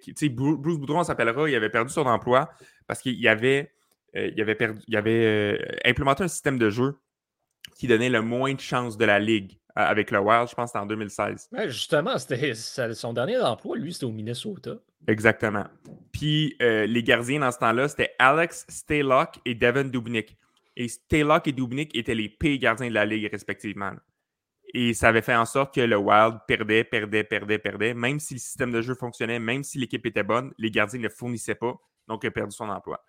[0.01, 2.49] qui- tu sais, Bru- Bruce Boudreau, on s'appellera, il avait perdu son emploi
[2.87, 3.71] parce qu'il avait,
[4.13, 6.97] il avait, perdu, il avait implémenté un système de jeu
[7.75, 10.79] qui donnait le moins de chances de la ligue avec le Wild, je pense que
[10.79, 11.49] c'était en 2016.
[11.51, 14.75] Ouais, justement, c'était son dernier emploi, lui, c'était au Minnesota.
[15.07, 15.65] Exactement.
[16.11, 20.37] Puis euh, les gardiens dans ce temps-là, c'était Alex Staylock et Devin Dubnik.
[20.75, 23.93] Et Staylock et Dubnik étaient les pires gardiens de la ligue, respectivement.
[24.73, 27.93] Et ça avait fait en sorte que le Wild perdait, perdait, perdait, perdait.
[27.93, 31.09] Même si le système de jeu fonctionnait, même si l'équipe était bonne, les gardiens ne
[31.09, 31.75] fournissaient pas.
[32.07, 33.03] Donc, il a perdu son emploi.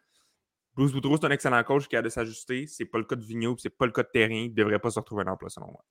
[0.74, 2.66] Bruce Boudreau, c'est un excellent coach qui a de s'ajuster.
[2.66, 4.34] C'est pas le cas de Vigneault, c'est pas le cas de Terrain.
[4.34, 5.84] Il ne devrait pas se retrouver un emploi, selon moi.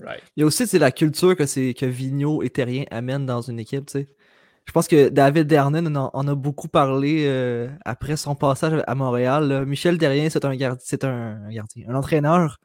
[0.00, 0.22] Right.
[0.36, 3.58] Il y a aussi la culture que, c'est, que Vigneault et Terrien amènent dans une
[3.60, 3.88] équipe.
[3.92, 8.94] Je pense que David Dernen en, en a beaucoup parlé euh, après son passage à
[8.94, 9.64] Montréal.
[9.66, 12.58] Michel Terrien, c'est un, gard- c'est un, gardien, un entraîneur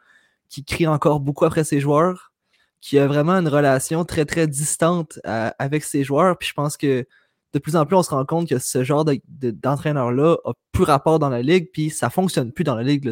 [0.49, 2.31] qui crie encore beaucoup après ses joueurs,
[2.81, 6.37] qui a vraiment une relation très très distante avec ses joueurs.
[6.37, 7.05] Puis je pense que
[7.53, 10.53] de plus en plus, on se rend compte que ce genre de- de- d'entraîneur-là a
[10.71, 13.11] plus rapport dans la ligue, puis ça fonctionne plus dans la ligue.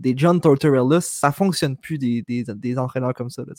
[0.00, 3.44] Des John Tortorella, ça fonctionne plus des, des, des entraîneurs comme ça.
[3.46, 3.54] là.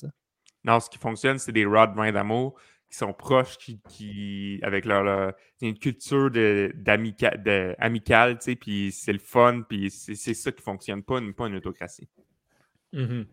[0.64, 2.56] Non, ce qui fonctionne, c'est des Rod Brindamo
[2.90, 8.56] qui sont proches, qui, qui avec leur, une culture de, d'amica- de- amicale, tu sais,
[8.56, 12.10] puis c'est le fun, puis c'est, c'est ça qui fonctionne, pas une, pas une autocratie.
[12.92, 13.26] Mhm.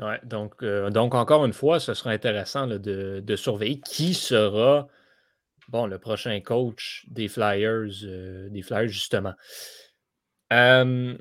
[0.00, 4.14] Ouais, donc, euh, donc, encore une fois, ce sera intéressant là, de, de surveiller qui
[4.14, 4.88] sera
[5.68, 9.34] bon, le prochain coach des Flyers, euh, des Flyers justement.
[10.52, 11.16] Euh,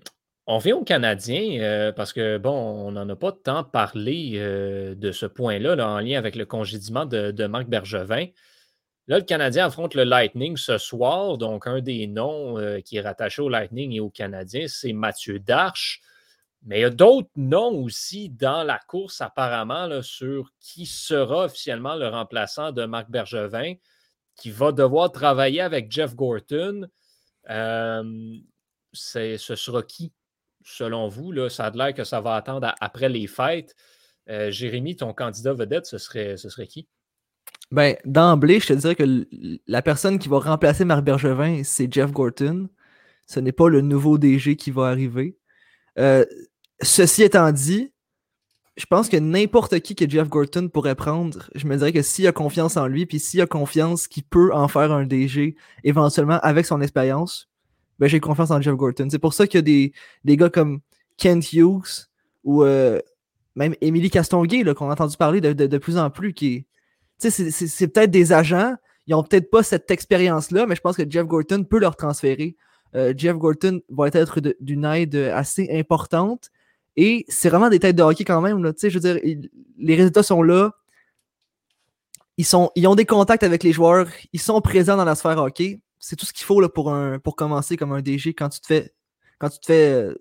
[0.48, 4.96] on vient aux Canadiens euh, parce que, bon, on n'en a pas tant parlé euh,
[4.96, 8.28] de ce point-là là, en lien avec le congédiement de, Marc Bergevin.
[9.08, 11.38] Là, le Canadien affronte le Lightning ce soir.
[11.38, 15.40] Donc, un des noms euh, qui est rattaché au Lightning et aux Canadiens, c'est Mathieu
[15.40, 16.02] Darche.
[16.64, 21.46] Mais il y a d'autres noms aussi dans la course, apparemment, là, sur qui sera
[21.46, 23.74] officiellement le remplaçant de Marc Bergevin,
[24.38, 26.88] qui va devoir travailler avec Jeff Gorton.
[28.94, 30.12] Ce sera qui,
[30.68, 31.32] selon vous?
[31.32, 31.50] Là?
[31.50, 33.76] Ça a l'air que ça va attendre après les fêtes.
[34.30, 36.88] Euh, Jérémy, ton candidat vedette, ce serait, ce serait qui?
[37.72, 39.28] Ben, d'emblée, je te dirais que
[39.68, 42.70] la personne qui va remplacer Marc Bergevin, c'est Jeff Gorton.
[43.26, 45.38] Ce n'est pas le nouveau DG qui va arriver.
[46.00, 46.26] Euh,
[46.82, 47.94] ceci étant dit,
[48.78, 52.28] je pense que n'importe qui que Jeff Gorton pourrait prendre, je me dirais que s'il
[52.28, 56.40] a confiance en lui, puis s'il a confiance qu'il peut en faire un DG éventuellement
[56.42, 57.50] avec son expérience,
[58.00, 59.08] ben j'ai confiance en Jeff Gorton.
[59.10, 60.80] C'est pour ça qu'il y a des, des gars comme
[61.18, 62.08] Kent Hughes
[62.44, 63.00] ou euh,
[63.56, 66.66] même Émilie Castonguay qu'on a entendu parler de, de- de plus en plus, qui
[67.18, 68.76] c'est- peut-être des agents,
[69.08, 72.56] ils n'ont peut-être pas cette expérience-là, mais je pense que Jeff Gorton peut leur transférer.
[72.96, 76.52] Euh, Jeff Gorton va être d'une aide assez importante
[76.96, 78.64] et c'est vraiment des têtes de hockey quand même.
[78.64, 79.20] Là, je veux dire,
[79.78, 80.72] les résultats sont là.
[82.38, 85.38] Ils, sont, ils ont des contacts avec les joueurs, ils sont présents dans la sphère
[85.40, 85.80] hockey.
[86.00, 88.60] C'est tout ce qu'il faut là, pour, un, pour commencer comme un DG quand tu
[88.60, 88.94] te fais,
[89.40, 90.16] quand tu te fais euh,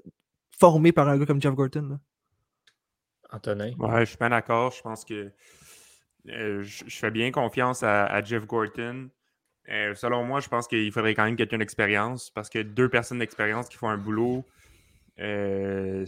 [0.59, 1.89] former par un gars comme Jeff Gorton.
[1.91, 2.01] là.
[3.31, 3.73] Antonin?
[3.79, 4.71] Ouais, je suis bien d'accord.
[4.73, 5.33] Je pense que
[6.29, 9.11] euh, je, je fais bien confiance à, à Jeff Gorton.
[9.69, 13.19] Euh, selon moi, je pense qu'il faudrait quand même quelqu'un d'expérience parce que deux personnes
[13.19, 14.45] d'expérience qui font un boulot,
[15.19, 16.07] euh,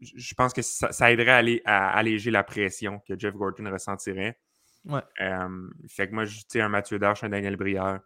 [0.00, 3.68] je pense que ça, ça aiderait à, aller- à alléger la pression que Jeff Gorton
[3.70, 4.38] ressentirait.
[4.84, 5.00] Ouais.
[5.20, 8.00] Euh, fait que moi, je un Mathieu Darche, un Daniel Brière.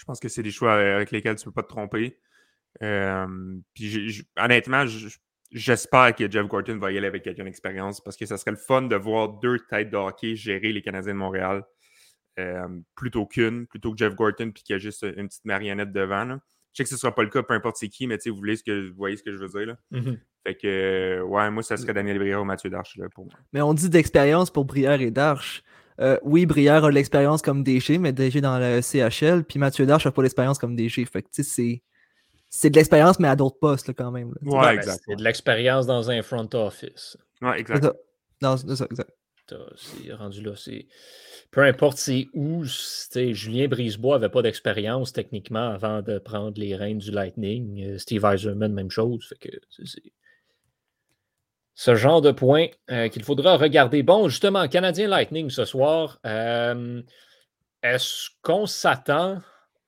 [0.00, 2.18] Je pense que c'est des choix euh, avec lesquels tu ne peux pas te tromper.
[2.82, 3.26] Euh,
[3.74, 5.08] puis honnêtement, je-
[5.52, 8.56] j'espère que Jeff Gorton va y aller avec quelqu'un d'expérience parce que ça serait le
[8.56, 11.64] fun de voir deux têtes de hockey gérer les Canadiens de Montréal
[12.38, 15.92] euh, plutôt qu'une, plutôt que Jeff Gorton puis qu'il y a juste une petite marionnette
[15.92, 16.24] devant.
[16.24, 16.40] là.
[16.72, 18.22] Je sais que ce ne sera pas le cas, peu importe c'est qui, mais tu
[18.22, 19.66] sais, vous, voulez ce que, vous voyez ce que je veux dire.
[19.66, 19.76] Là.
[19.90, 20.18] Mhm.
[20.46, 23.34] Fait que, ouais, moi, ça serait Daniel Brière ou Mathieu Darche là, pour moi.
[23.52, 25.62] Mais on dit d'expérience pour Brière et Darche.
[26.00, 29.86] Euh, oui, Brière a de l'expérience comme DG, mais DG dans la CHL, puis Mathieu
[29.86, 31.04] Darche n'a pas l'expérience comme DG.
[31.04, 31.82] Fait que, tu sais, c'est,
[32.48, 34.32] c'est de l'expérience, mais à d'autres postes, là, quand même.
[34.40, 34.52] là.
[34.52, 35.02] Ouais, ben, exact.
[35.06, 37.16] c'est de l'expérience dans un front office.
[37.42, 37.86] Ouais, exact.
[38.40, 39.10] c'est ça, exact.
[39.46, 40.52] t'as- c'est rendu là.
[40.56, 40.86] C'est...
[41.50, 46.98] Peu importe c'est où, Julien Brisebois n'avait pas d'expérience techniquement avant de prendre les rênes
[46.98, 47.82] du Lightning.
[47.84, 49.26] Euh, Steve Eiserman, même chose.
[49.28, 50.12] Fait que c'est
[51.74, 54.02] ce genre de point euh, qu'il faudra regarder.
[54.02, 56.18] Bon, justement, Canadien Lightning ce soir.
[56.26, 57.02] euh,
[57.82, 59.40] est-ce qu'on s'attend,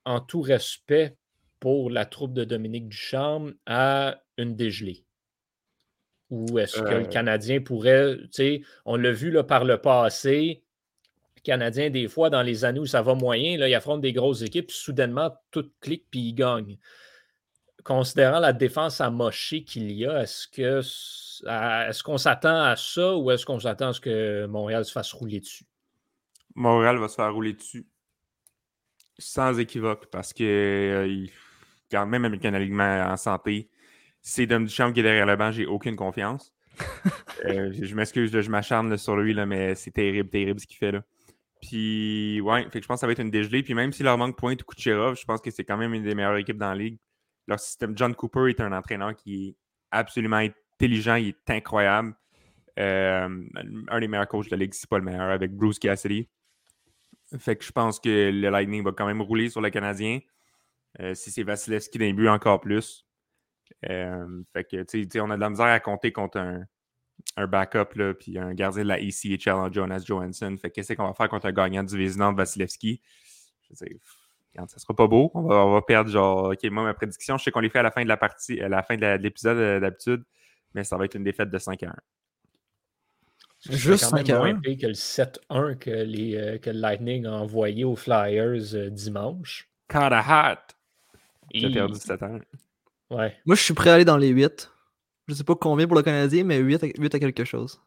[0.05, 1.17] en tout respect
[1.61, 5.05] pour la troupe de Dominique Ducharme, à une dégelée?
[6.31, 7.05] Ou est-ce que le Euh.
[7.05, 10.65] Canadien pourrait, tu sais, on l'a vu là, par le passé,
[11.37, 14.15] le Canadien, des fois, dans les années où ça va moyen, là, il affronte des
[14.15, 16.79] grosses équipes, soudainement, tout clique, puis il gagne.
[17.85, 20.79] Considérant la défense amochée qu'il y a, est-ce que
[21.89, 25.13] est-ce qu'on s'attend à ça ou est-ce qu'on s'attend à ce que Montréal se fasse
[25.13, 25.65] rouler dessus?
[26.55, 27.87] Montréal va se faire rouler dessus.
[29.19, 31.31] Sans équivoque, parce que euh, il-
[31.91, 33.69] quand même avec un alignement en santé,
[34.21, 36.53] c'est Dom Duchamp qui est derrière le banc, j'ai aucune confiance.
[37.45, 40.77] Euh, je je m'excuse, je m'acharne sur lui, là, mais c'est terrible, terrible ce qu'il
[40.77, 40.93] fait.
[40.93, 41.03] Là.
[41.61, 43.65] Puis, ouais, fait que je pense que ça va être une dégelée.
[43.65, 46.05] Puis même s'il leur manque Pointe ou Kucherov, je pense que c'est quand même une
[46.05, 46.99] des meilleures équipes dans la ligue.
[47.47, 49.57] Leur système, John Cooper est un entraîneur qui est
[49.91, 52.15] absolument intelligent, il est incroyable.
[52.79, 53.45] Euh,
[53.89, 56.29] un des meilleurs coachs de la ligue, si pas le meilleur, avec Bruce Cassidy.
[57.39, 60.21] Fait que je pense que le Lightning va quand même rouler sur le Canadien.
[61.01, 63.07] Euh, si c'est Vasilevski d'un but, encore plus.
[63.89, 66.65] Euh, fait que, tu sais- on a de la misère à compter contre un,
[67.37, 70.57] un backup, puis un gardien de la ECHL en Jonas Johansson.
[70.61, 73.01] Fait que qu'est-ce qu'on va faire contre un gagnant du Vézina de Vasilevski?
[73.63, 73.99] Je veux dire,
[74.55, 75.31] regarde, ça sera pas beau.
[75.35, 77.79] On va, on va perdre, genre, OK, moi, ma prédiction, je sais qu'on les fait
[77.81, 80.23] à la fin de la partie, à la fin de l'épisode euh, d'habitude,
[80.75, 81.95] mais ça va être une défaite de 5 à 1.
[83.61, 84.61] C'est Juste quand même 5 à moins 1.
[84.61, 88.91] pire que le 7-1 que, les, euh, que le Lightning a envoyé aux Flyers euh,
[88.91, 89.69] dimanche.
[89.89, 90.75] Kinda hot!
[91.55, 92.39] J'ai Et- perdu 7 ans.
[93.11, 93.37] Ouais.
[93.47, 94.71] Moi, je suis prêt à aller dans les 8.
[95.29, 97.81] Je sais pas combien pour le Canadien, mais 8 à, 8 à quelque chose.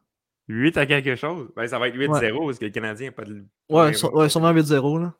[0.47, 1.49] 8 à quelque chose?
[1.55, 3.43] Ben, ça va être 8-0 parce que le Canadien n'a pas de.
[3.69, 4.99] Ouais, sur- ouais, sûrement 8-0.
[5.01, 5.13] Là.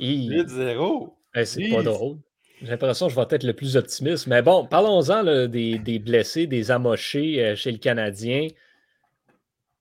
[0.00, 1.14] Et- 8-0?
[1.34, 2.18] Eh, c'est pas drôle.
[2.60, 4.26] J'ai l'impression que je vais être le plus optimiste.
[4.28, 8.48] Mais bon, parlons-en des blessés, des amochés euh, chez le Canadien.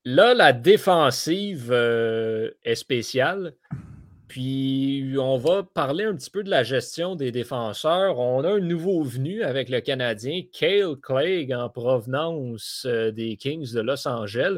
[0.03, 3.53] Là, la défensive euh, est spéciale.
[4.27, 8.17] Puis, on va parler un petit peu de la gestion des défenseurs.
[8.17, 13.73] On a un nouveau venu avec le Canadien, Cale Clegg, en provenance euh, des Kings
[13.73, 14.57] de Los Angeles.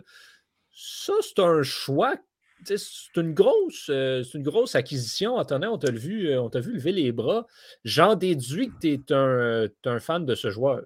[0.71, 2.15] Ça, c'est un choix.
[2.65, 5.35] C'est une, grosse, euh, c'est une grosse acquisition.
[5.35, 7.45] Antonin, on t'a vu, euh, on t'a vu lever les bras.
[7.83, 10.81] J'en déduis que tu es un, euh, un fan de ce joueur.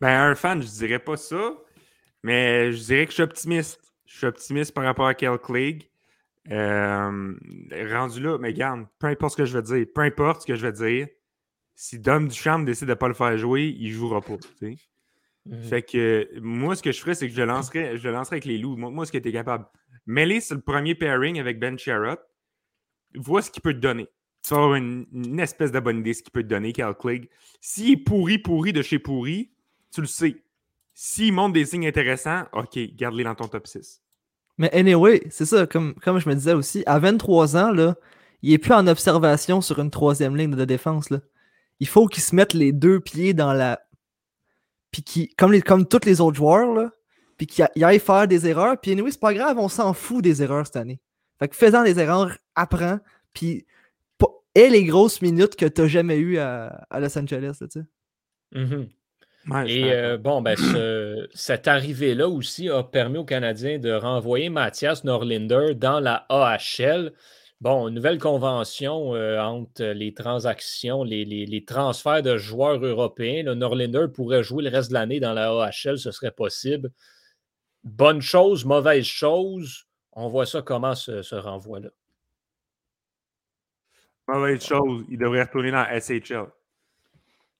[0.00, 1.54] Ben, un fan, je dirais pas ça,
[2.22, 3.80] mais je dirais que je suis optimiste.
[4.06, 5.90] Je suis optimiste par rapport à Kel Clegg.
[6.50, 7.34] Euh,
[7.92, 10.56] rendu là, mais garde, peu importe ce que je vais dire, peu importe ce que
[10.56, 11.06] je vais dire,
[11.74, 14.36] si Dom Duchamp décide de ne pas le faire jouer, il ne jouera pas.
[15.46, 15.62] Mhm.
[15.62, 18.46] Fait que moi, ce que je ferais, c'est que je le lancerais, je lancerais avec
[18.46, 18.76] les loups.
[18.76, 19.66] Moi, moi ce que tu es capable.
[20.10, 22.18] Mêler sur le premier pairing avec Ben Sherrod,
[23.14, 24.08] vois ce qu'il peut te donner.
[24.42, 27.28] Tu vas avoir une, espèce de bonne idée ce qu'il peut te donner, Cal Clegg.
[27.60, 29.52] S'il est pourri, pourri de chez pourri,
[29.94, 30.42] tu le sais.
[30.94, 34.02] S'il montre des signes intéressants, OK, garde-les dans ton top 6.
[34.58, 37.94] Mais anyway, c'est ça, comme, comme je me disais aussi, à 23 ans, là,
[38.42, 41.10] il est plus en observation sur une troisième ligne de défense.
[41.10, 41.20] Là.
[41.78, 43.80] Il faut qu'il se mette les deux pieds dans la.
[44.90, 46.90] Puis qu'il, comme, comme tous les autres joueurs, là,
[47.40, 48.78] puis qu'il aille faire des erreurs.
[48.78, 51.00] Puis anyway, c'est pas grave, on s'en fout des erreurs cette année.
[51.38, 52.98] Fait que faisant des erreurs, apprends,
[53.32, 53.64] puis
[54.54, 57.86] aie les grosses minutes que t'as jamais eues à, à Los Angeles, tu sais.
[58.52, 58.88] Mhm.
[59.48, 63.90] Ouais, suis Et euh, bon, ben, ce- cette arrivée-là aussi a permis aux Canadiens de
[63.90, 67.12] renvoyer Mathias Norlinder dans la AHL.
[67.62, 73.44] Bon, une nouvelle convention euh, entre les transactions, les, les- les transferts de joueurs européens.
[73.44, 76.90] Le Norlinder pourrait jouer le reste de l'année dans la AHL, ce serait possible.
[77.84, 79.86] Bonne chose, mauvaise chose.
[80.12, 81.88] On voit ça comment ce, ce renvoi-là.
[84.28, 86.46] Mauvaise chose, il devrait retourner dans SHL.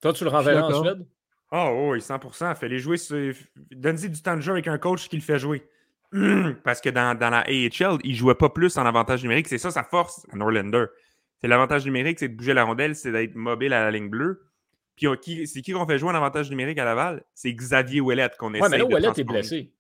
[0.01, 0.83] Toi, tu le renverras en.
[0.83, 1.07] Suède?
[1.51, 2.55] Ah oui, 100%.
[2.55, 2.97] Fais-les jouer.
[2.97, 3.35] sur-
[3.73, 5.69] Donne-y du temps de jeu avec un coach qui le fait jouer.
[6.65, 9.49] Parce que dans, dans la AHL, il jouait pas plus en avantage numérique.
[9.49, 10.87] C'est ça sa force à Norlander.
[11.41, 14.45] C'est l'avantage numérique, c'est de bouger la rondelle, c'est d'être mobile à la ligne bleue.
[14.95, 17.25] Puis qui- c'est qui qu'on fait jouer en avantage numérique à Laval?
[17.35, 19.73] C'est Xavier Ouellet qu'on essaie Ouais, mais là, de Ouellet est blessé.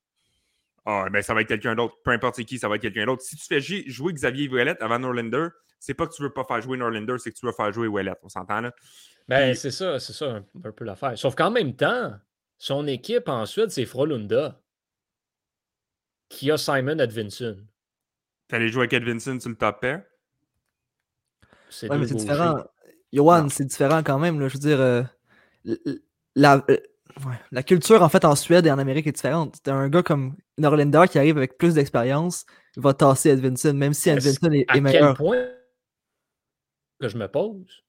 [0.86, 1.96] Ah, ben ça va être quelqu'un d'autre.
[2.02, 3.22] Peu importe c'est qui, ça va être quelqu'un d'autre.
[3.22, 6.60] Si tu fais jouer Xavier Ouellet avant Norlander, c'est pas que tu veux pas faire
[6.62, 8.14] jouer Norlander, c'est que tu veux faire jouer Ouellet.
[8.22, 8.72] On s'entend là?
[9.28, 11.16] Ben, Puis- c'est ça, c'est ça un, un peu l'affaire.
[11.18, 12.12] Sauf qu'en même temps,
[12.58, 14.60] son équipe ensuite, c'est Frolunda
[16.28, 17.56] qui a Simon Edvinson.
[18.48, 20.02] T'allais jouer avec Ed Vincent sur le top pair?
[21.68, 22.24] C'est Ouais, deux mais c'est gauchers.
[22.26, 22.64] différent.
[23.12, 24.40] Johan, c'est différent quand même.
[24.40, 24.48] Là.
[24.48, 25.02] Je veux dire, euh,
[26.34, 26.76] la, euh,
[27.26, 27.36] Ouais.
[27.52, 29.56] La culture, en fait, en Suède et en Amérique est différente.
[29.62, 32.44] T'as un gars comme Norlander qui arrive avec plus d'expérience,
[32.76, 35.16] il va tasser Edvinson, même si Edvinson est, À est meilleur.
[35.16, 35.46] quel point
[37.00, 37.82] que je me pose?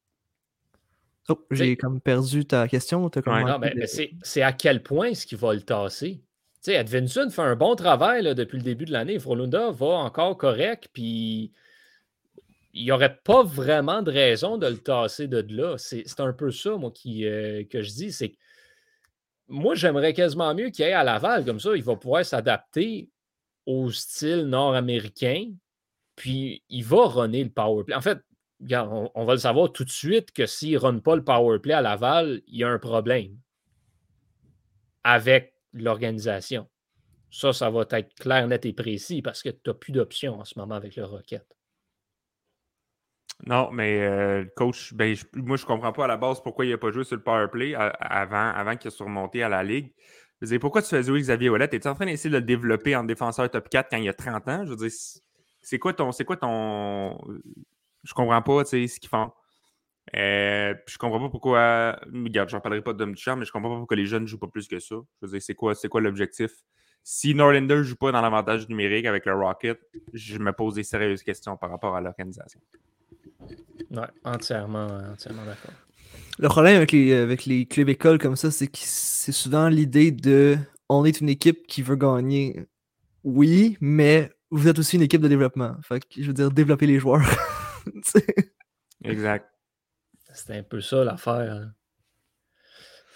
[1.29, 3.03] Oh, j'ai comme perdu ta question.
[3.05, 3.43] Ouais.
[3.43, 3.87] Non, de- mais
[4.23, 6.21] c'est à quel point est-ce qu'il va le tasser?
[6.63, 9.17] Tu sais, Edvinson fait un bon travail là, depuis le début de l'année.
[9.19, 11.51] Frolunda va encore correct, puis
[12.73, 15.77] il n'y aurait pas vraiment de raison de le tasser de là.
[15.77, 18.11] C'est c'est un peu ça, moi, qui, euh, que je dis.
[18.11, 18.33] C'est
[19.51, 23.09] moi, j'aimerais quasiment mieux qu'il aille à Laval, comme ça, il va pouvoir s'adapter
[23.65, 25.51] au style nord-américain,
[26.15, 27.95] puis il va runner le power play.
[27.95, 28.19] En fait,
[28.61, 31.73] on, va le savoir tout de suite que s'il ne run pas le power play
[31.73, 33.37] à Laval, il y a un problème
[35.03, 36.67] avec l'organisation.
[37.29, 40.45] Ça, ça va être clair, net et précis parce que tu n'as plus d'options en
[40.45, 41.45] ce moment avec le Rocket.
[43.45, 46.71] Non, mais euh, coach, ben, je- moi, je comprends pas à la base pourquoi il
[46.71, 49.63] n'a pas joué sur le power play a- avant, avant qu'il soit remonté à la
[49.63, 49.93] Ligue.
[50.41, 51.69] Je veux dire, pourquoi tu fais jouer Xavier Ouellet?
[51.71, 54.47] Es-tu en train d'essayer de le développer en défenseur top 4 quand il a 30
[54.47, 54.63] ans?
[54.65, 54.91] Je veux dire,
[55.61, 56.11] c'est- quoi ton.
[56.11, 57.17] C'est quoi ton.
[58.03, 59.31] Je comprends pas, tu sais, ce qu'ils font.
[60.15, 61.99] Euh, je comprends pas pourquoi.
[62.13, 64.27] Regarde, je n'en parlerai pas de Dom mais je comprends pas pourquoi les jeunes ne
[64.27, 64.95] jouent pas plus que ça.
[65.21, 66.51] Je veux dire, c'est quoi, c'est quoi l'objectif?
[67.03, 69.79] Si Norlander ne joue pas dans l'avantage numérique avec le Rocket,
[70.13, 72.59] je me pose des sérieuses questions par rapport à l'organisation.
[73.91, 75.73] Ouais, entièrement, entièrement d'accord.
[76.39, 80.11] Le problème avec les, avec les clubs écoles comme ça, c'est que c'est souvent l'idée
[80.11, 80.57] de
[80.89, 82.65] on est une équipe qui veut gagner.
[83.23, 85.75] Oui, mais vous êtes aussi une équipe de développement.
[85.83, 87.21] Fait que, je veux dire, développer les joueurs.
[89.03, 89.49] Exact.
[90.33, 91.53] C'est un peu ça l'affaire.
[91.53, 91.71] hein.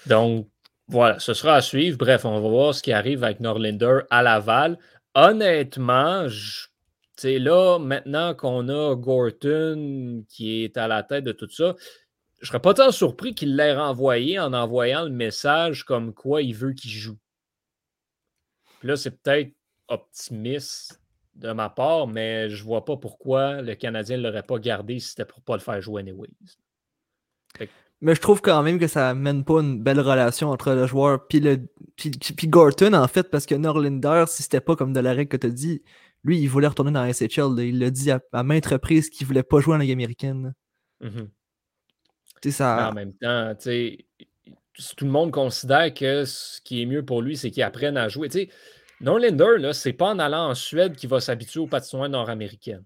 [0.07, 0.49] Donc,
[0.87, 1.97] voilà, ce sera à suivre.
[1.97, 4.77] Bref, on va voir ce qui arrive avec Norlinder à Laval.
[5.15, 6.67] Honnêtement, je-
[7.17, 11.75] tu sais, là, maintenant qu'on a Gorton qui est à la tête de tout ça,
[12.41, 16.53] je serais pas tant surpris qu'il l'ait renvoyé en envoyant le message comme quoi il
[16.53, 17.17] veut qu'il joue.
[18.79, 19.53] Puis là, c'est peut-être
[19.87, 21.01] optimiste
[21.35, 25.09] de ma part, mais je vois pas pourquoi le Canadien ne l'aurait pas gardé si
[25.09, 26.29] c'était pour pas le faire jouer anyways.
[28.01, 31.27] Mais je trouve quand même que ça mène pas une belle relation entre le joueur
[31.27, 31.67] puis le
[32.47, 35.51] Gorton en fait parce que Norlinder si c'était pas comme de la règle que tu
[35.51, 35.81] dit,
[36.25, 37.63] lui il voulait retourner dans la SHL, là.
[37.63, 40.53] il l'a dit à, à maintes reprises qu'il voulait pas jouer en Ligue américaine.
[40.99, 41.29] Mhm.
[42.41, 44.05] Tu sais Mais ça en même temps, tu sais,
[44.77, 47.97] si tout le monde considère que ce qui est mieux pour lui, c'est qu'il apprenne
[47.97, 48.29] à jouer.
[48.29, 48.49] Tu sais,
[49.01, 52.83] Norlinder, là, c'est pas en allant en Suède qu'il va s'habituer aux patinoires nord-américaines.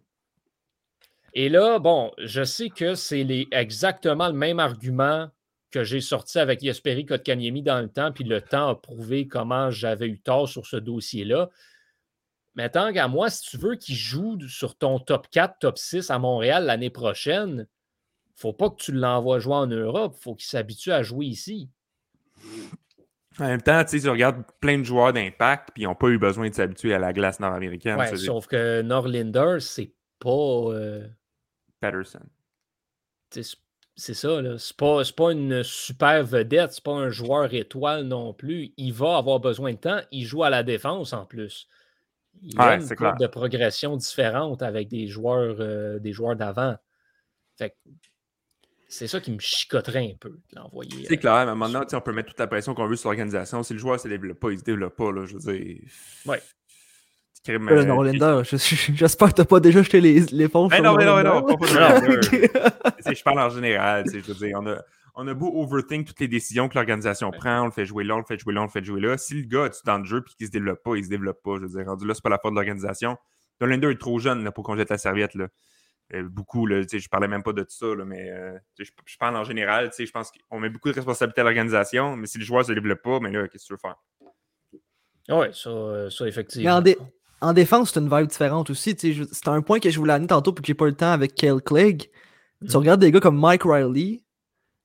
[1.34, 5.30] Et là, bon, je sais que c'est exactement le même argument
[5.72, 9.70] que j'ai sorti avec Jesperi Kotkaniemi dans le temps, puis le temps a prouvé comment
[9.70, 11.50] j'avais eu tort sur ce dossier-là.
[12.60, 16.12] Mais tant qu'à moi, si tu veux qu'il joue sur ton top 4, top 6
[16.12, 17.66] à Montréal l'année prochaine,
[18.36, 21.70] faut pas que tu l'envoies jouer en Europe, faut qu'il s'habitue à jouer ici.
[23.40, 26.10] En même temps, tu sais, tu regardes plein de joueurs d'impact, puis ils n'ont pas
[26.10, 27.98] eu besoin de s'habituer à la glace nord-américaine.
[27.98, 30.30] Ouais, sauf que Norlinder, c'est pas.
[30.30, 31.08] euh,
[31.80, 32.26] Patterson.
[33.32, 34.58] c'est ça, là.
[34.58, 38.74] C'est pas, c'est pas une super vedette, c'est pas un joueur étoile non plus.
[38.76, 40.02] Il va avoir besoin de temps.
[40.12, 41.70] Il joue à la défense en plus.
[42.44, 43.16] Il y Ouais, a une courbe clair.
[43.18, 46.76] de progression différente avec des joueurs, euh, des joueurs d'avant.
[47.58, 47.76] Fait que
[48.88, 51.06] c'est ça qui me chicoterait un peu de l'envoyer.
[51.08, 53.62] C'est euh, clair, mais maintenant, on peut mettre toute la pression qu'on veut sur l'organisation.
[53.64, 55.12] Si le joueur ne se développe pas, il ne se développe pas.
[55.12, 55.78] Là, je veux dire.
[56.26, 56.42] Ouais.
[57.46, 60.76] Tu crées- Euh, je- je- j'espère que t'as pas déjà jeté les, les fonds Eh
[60.76, 61.52] sur non, mais non, mais Norlander.
[61.54, 61.68] non, pas
[63.14, 64.06] je parle en général.
[64.12, 64.78] Je veux dire, on a,
[65.22, 68.16] on a beau overthink toutes les décisions que l'organisation prend, on le fait jouer là,
[68.16, 69.18] on le fait jouer là, on le fait jouer là.
[69.18, 71.10] Si le gars a du temps de jeu et qu'il se développe pas, il se
[71.10, 71.56] développe pas.
[71.56, 73.18] Je veux dire, rendu là, c'est pas la faute de l'organisation.
[73.60, 75.36] Norlander est trop jeune là, pour qu'on jette la serviette.
[75.36, 75.48] Là.
[76.14, 78.86] Euh, beaucoup, là, tu je parlais même pas de tout ça, là, mais euh, tu
[78.86, 79.92] je, je parle en général.
[79.94, 82.72] tu Je pense qu'on met beaucoup de responsabilité à l'organisation, mais si le joueur se
[82.72, 85.38] développe pas, mais là, qu'est-ce que tu veux faire?
[85.38, 86.72] Ouais, ça, euh, ça Mais effectivement.
[86.78, 86.98] en, dé-
[87.42, 88.96] en défense, c'est une vibe différente aussi.
[88.96, 90.96] tu C'est un point que je voulais amener tantôt puis que j'ai pas eu le
[90.96, 92.04] temps avec Kale Clegg.
[92.04, 92.10] Tu
[92.68, 92.76] Mhm.
[92.78, 94.22] regardes des gars comme Mike Riley.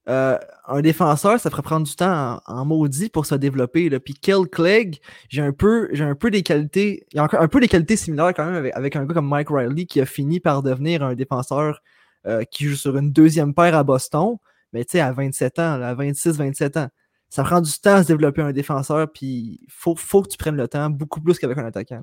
[0.08, 3.88] Euh, un défenseur, ça ferait prendre du temps en, maudit pour se développer.
[3.88, 4.00] Là.
[4.00, 7.06] Puis Kel Clegg, j'ai un peu, j'ai un peu des qualités.
[7.12, 9.28] Il y a encore un peu des qualités similaires quand même avec, un gars comme
[9.28, 11.80] Mike Riley qui a fini par devenir un défenseur
[12.26, 14.36] euh, qui joue sur une deuxième paire à Boston.
[14.72, 16.88] Mais tu sais, à 27 ans, là, à 26-27 ans.
[17.30, 20.56] Ça prend du temps à se développer un défenseur, puis faut, faut que tu prennes
[20.56, 22.02] le temps, beaucoup plus qu'avec un attaquant.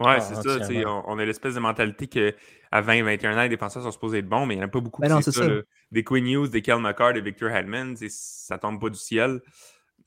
[0.00, 0.42] Ouais, Ah, c'est ça.
[0.42, 1.04] tu sais, entièrement.
[1.06, 4.46] On, on a l'espèce de mentalité qu'à 20-21 ans, les défenseurs sont supposés être bons,
[4.46, 5.02] mais il n'y en a pas beaucoup.
[5.02, 5.46] Ben qui non, c'est ça.
[5.90, 7.50] Des Quinn Hughes, des Kel McCart, des Victor
[7.96, 9.40] sais, ça tombe pas du ciel.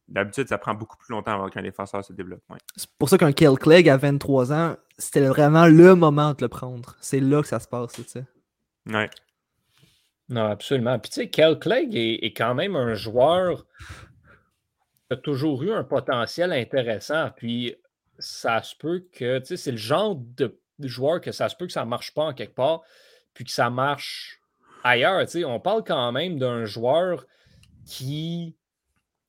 [0.08, 2.42] D'habitude, ça prend beaucoup plus longtemps avant qu'un défenseur se développe.
[2.50, 2.58] ouais.
[2.76, 6.50] C'est pour ça qu'un Kel Clegg à 23 ans, c'était vraiment le moment de le
[6.50, 6.96] prendre.
[7.00, 8.26] C'est là que ça se passe, tu sais.
[8.86, 9.10] Ouais.
[10.30, 11.00] Non, absolument.
[11.00, 13.66] Puis tu sais, Kel Clegg est, est quand même un joueur
[15.10, 17.30] a toujours eu un potentiel intéressant.
[17.36, 17.76] Puis
[18.20, 21.66] ça se peut que, tu sais, c'est le genre de joueur que ça se peut
[21.66, 22.82] que ça ne marche pas en quelque part,
[23.34, 24.42] puis que ça marche
[24.84, 25.22] ailleurs.
[25.26, 27.26] Tu sais, on parle quand même d'un joueur
[27.86, 28.56] qui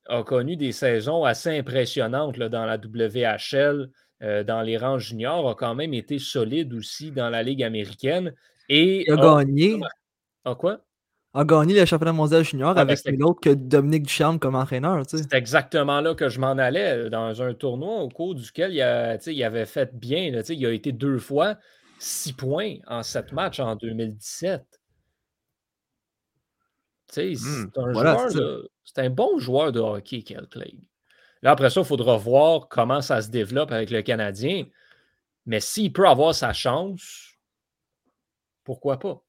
[0.06, 3.90] a connu des saisons assez impressionnantes là, dans la WHL,
[4.22, 8.34] euh, dans les rangs juniors, a quand même été solide aussi dans la Ligue américaine.
[8.68, 9.80] Et Il a gagné.
[10.44, 10.80] Ah quoi?
[11.36, 14.54] A gagné le championnat mondial junior Ah, ben, avec nul autre que Dominique Ducharme comme
[14.54, 15.04] entraîneur.
[15.06, 15.24] tu sais.
[15.28, 19.16] C'est exactement là que je m'en allais, dans un tournoi au cours duquel il, a,
[19.16, 20.30] il avait fait bien.
[20.30, 21.56] là, il a été deux fois
[21.98, 24.62] six points en sept matchs en 2017.
[27.12, 28.28] Tu sais, Hmm, C'est un, voilà,
[28.96, 30.78] un bon joueur de hockey, Kel Clegg.
[31.42, 34.66] Là, après ça, il faudra voir comment ça se développe avec le Canadien.
[35.46, 37.34] Mais s'il peut avoir sa chance,
[38.62, 39.23] pourquoi pas?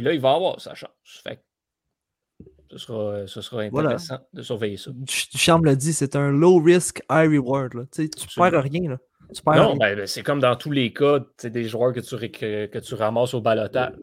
[0.00, 0.90] Puis là, il va avoir sa chance.
[1.22, 3.90] Fait que ce sera, ce sera Voilà.
[3.90, 4.90] intéressant de surveiller ça.
[4.94, 7.74] Ducharme l'a dit, c'est un low risk, high reward.
[7.74, 7.82] là.
[7.92, 8.50] Tu Absolument.
[8.50, 8.88] perds rien.
[8.92, 8.98] Là.
[9.34, 9.76] Tu perds Non, rien.
[9.76, 12.78] ben, ben, c'est comme dans tous les cas, des joueurs que tu, ré- que, que
[12.78, 13.94] tu ramasses au balotage.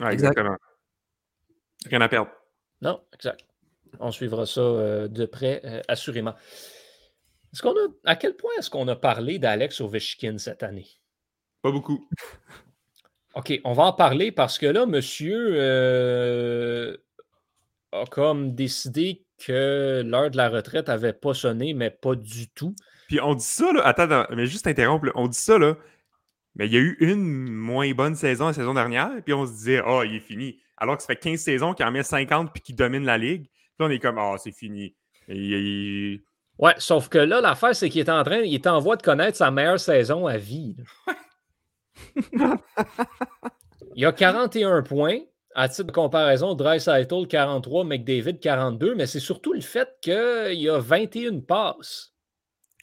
[0.00, 0.30] Ouais, Exact.
[0.30, 0.56] exactement.
[1.90, 2.30] Rien à perdre.
[2.80, 3.44] Non, exact.
[4.00, 6.34] On suivra ça euh, de près, euh, assurément.
[7.52, 10.88] Est-ce qu'on a, à quel point est-ce qu'on a parlé d'Alex Ovechkin cette année?
[11.60, 12.08] Pas beaucoup.
[13.36, 16.96] OK, on va en parler parce que là, monsieur euh,
[17.92, 22.74] a comme décidé que l'heure de la retraite n'avait pas sonné, mais pas du tout.
[23.08, 23.82] Puis on dit ça, là.
[23.84, 25.12] Attends, mais juste interrompre, là.
[25.14, 25.76] On dit ça, là.
[26.54, 29.52] Mais il y a eu une moins bonne saison la saison dernière, puis on se
[29.52, 30.60] disait, ah, il est fini.
[30.76, 33.46] Alors que ça fait 15 saisons qu'il en met 50 puis qu'il domine la ligue.
[33.46, 34.94] Puis là, on est comme, ah, c'est fini.
[35.28, 36.22] Et,
[36.56, 39.02] Ouais, sauf que là, l'affaire, c'est qu'il est en train, il est en voie de
[39.02, 40.76] connaître sa meilleure saison à vie.
[43.94, 45.20] Il a 41 points.
[45.56, 50.80] À titre de comparaison, Dreisaitl 43, McDavid 42, mais c'est surtout le fait qu'il a
[50.80, 52.12] 21 passes.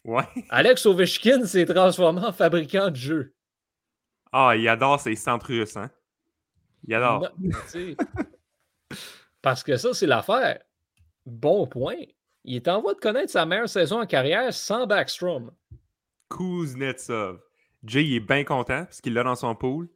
[0.05, 0.23] Ouais.
[0.49, 3.33] Alex Ovechkin s'est transformé en fabricant de jeux.
[4.31, 5.91] Ah, il adore ses centres russes, hein.
[6.87, 7.29] Il adore.
[7.39, 7.59] Non,
[9.41, 10.61] Parce que ça, c'est l'affaire.
[11.25, 11.97] Bon point.
[12.43, 15.51] Il est en voie de connaître sa meilleure saison en carrière sans Backstrom.
[16.29, 17.39] Kuznetsov.
[17.85, 19.87] Jay, il est bien content parce qu'il l'a dans son pool.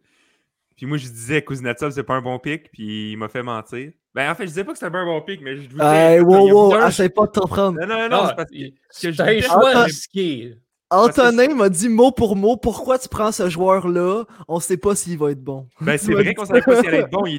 [0.75, 3.91] Puis moi, je disais Kuznetsov, c'est pas un bon pick, puis il m'a fait mentir.
[4.13, 5.77] Ben, en fait, je disais pas que c'était pas un bon pick, mais je vous
[5.81, 6.21] Hey, disais.
[6.21, 7.79] wow, wow, essaie pas de t'en prendre.
[7.79, 10.55] Non, non, non, non, c'est parce que il- que je un choix risqué.
[10.89, 14.23] Antonin m'a dit mot pour mot pourquoi tu prends ce joueur-là?
[14.47, 15.67] On sait pas s'il va être bon.
[15.81, 17.25] Ben, c'est vrai qu'on savait pas s'il allait être bon.
[17.25, 17.35] Il,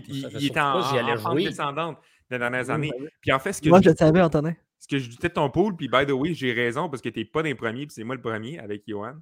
[0.46, 1.98] était en, descendante
[2.30, 2.90] les dernières années.
[2.98, 3.06] oui.
[3.20, 4.54] Puis en fait, ce que, Moi, je, je le savais, Antonin.
[4.78, 7.08] ce que je doutais de ton pool, puis by the way, j'ai raison parce que
[7.08, 9.14] t'es pas dans les premiers, puis c'est moi le premier avec Johan.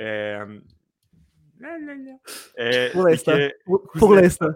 [0.00, 0.58] Euh.
[2.58, 3.32] Euh, Pour l'instant.
[3.98, 4.50] Pour- l'instant.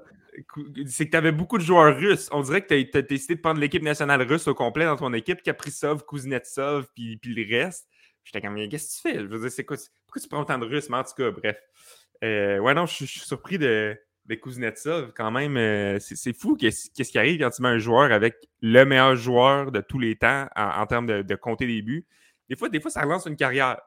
[0.87, 2.29] c'est que tu avais beaucoup de joueurs russes.
[2.33, 5.13] On dirait que tu as, décidé de prendre l'équipe nationale russe au complet dans ton
[5.13, 7.89] équipe, Kaprizov, Kuznetsov, puis, puis le reste.
[8.25, 9.21] J'étais comme, Mais qu'est-ce que tu fais?
[9.23, 9.77] Je veux dire, c'est quoi?
[10.07, 10.91] Pourquoi tu prends autant de russes?
[10.91, 11.57] Mais en tout cas, bref.
[12.25, 15.13] Euh, ouais, non, je suis- je suis surpris de, de Kuznetsov.
[15.17, 18.85] Quand même, euh, c'est fou qu'est-ce qui arrive quand tu mets un joueur avec le
[18.85, 22.07] meilleur joueur de tous les temps en, en termes de, de compter des buts.
[22.51, 23.81] Des fois, des fois, ça relance une carrière.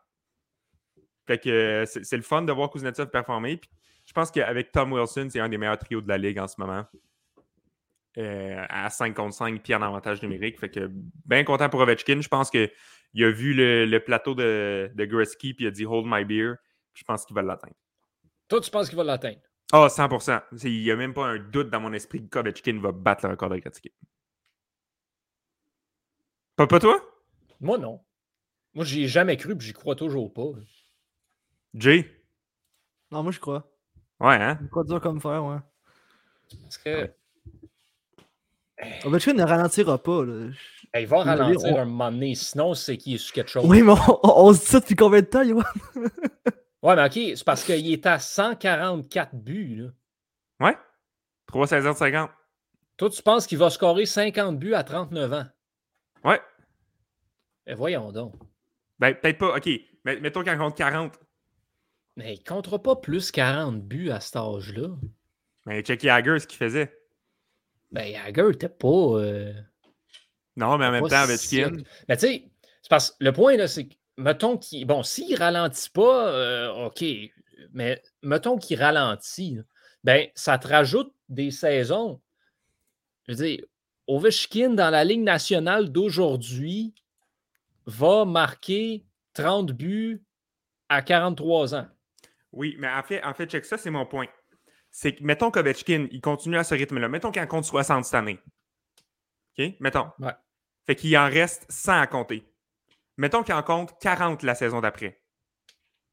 [1.31, 3.55] Fait que euh, c'est le fun de voir Kuznetsov performer.
[3.55, 3.69] Puis
[4.05, 6.59] je pense qu'avec Tom Wilson, c'est un des meilleurs trios de la ligue en ce
[6.59, 6.83] moment.
[8.17, 10.59] Euh, à 5 contre 5 puis en avantage numérique.
[10.59, 10.89] Fait que
[11.25, 12.19] bien content pour Ovechkin.
[12.19, 12.69] Je pense qu'il
[13.23, 16.55] a vu le, le plateau de, de Gretzky puis il a dit Hold my beer.
[16.93, 17.75] Je pense qu'il va l'atteindre.
[18.49, 19.39] Toi, tu penses qu'il va l'atteindre?
[19.71, 20.41] Ah, 100%.
[20.57, 23.25] C'est- Il n'y a même pas un doute dans mon esprit que Ovechkin va battre
[23.25, 23.93] le record de Gretzky.
[26.57, 26.99] Pas, pas toi?
[27.61, 28.01] Moi, non.
[28.73, 30.51] Moi, j'y ai jamais cru, puis j'y crois toujours pas.
[31.73, 32.09] Jay?
[33.11, 33.69] Non, moi, je crois.
[34.19, 34.57] Ouais, hein?
[34.61, 35.57] Je crois dur comme fer, ouais.
[36.63, 37.11] Parce que
[39.05, 40.23] Ovechkin ne ralentira pas.
[40.25, 40.49] Là.
[40.93, 43.63] hey, il va ralentir on- un moment donné, sinon c'est qu'il est sur quelque chose.
[43.67, 45.63] Oui, mais on, on- se dit ça depuis combien de temps, Yoann?
[46.83, 49.75] Ouais, mais OK, c'est parce qu'il est à 144 buts.
[49.75, 50.65] Là.
[50.67, 50.77] Ouais?
[51.45, 52.31] 3 saisons de 50.
[52.97, 55.45] Toi, tu penses qu'il va scorer 50 buts à 39 ans?
[56.23, 56.41] Ouais.
[57.67, 58.33] Eh, voyons donc.
[58.97, 59.55] Ben, peut-être pas.
[59.57, 59.69] OK.
[60.05, 61.19] Mais, mettons qu'il en compte 40.
[62.17, 64.89] Mais il ne comptera pas plus 40 buts à cet âge-là.
[65.65, 66.97] Mais check Jagger, ce qu'il faisait.
[67.91, 68.87] Ben, Jagger n'était pas.
[68.87, 69.53] euh,
[70.55, 71.83] Non, mais en même temps, si- Ovechkin.
[72.09, 72.51] Mais tu sais,
[72.81, 74.85] c'est parce le point, là, c'est que, mettons qu'il.
[74.85, 77.03] Bon, s'il ralentit pas, euh, OK.
[77.73, 79.59] Mais mettons qu'il ralentit,
[80.03, 82.21] ben, ça te rajoute des saisons.
[83.27, 83.63] Je veux dire,
[84.07, 86.93] Ovechkin dans la Ligue nationale d'aujourd'hui
[87.85, 90.23] va marquer 30 buts
[90.89, 91.87] à 43 ans.
[92.51, 94.27] Oui, mais en fait, en fait, check ça, c'est mon point.
[94.89, 97.07] C'est que, mettons qu'Ovechkin, il continue à ce rythme-là.
[97.07, 98.39] Mettons qu'il en compte 60 cette année.
[99.57, 99.75] OK?
[99.79, 100.09] Mettons.
[100.19, 100.33] Ouais.
[100.85, 102.43] Fait qu'il en reste 100 à compter.
[103.17, 105.21] Mettons qu'il en compte 40 la saison d'après.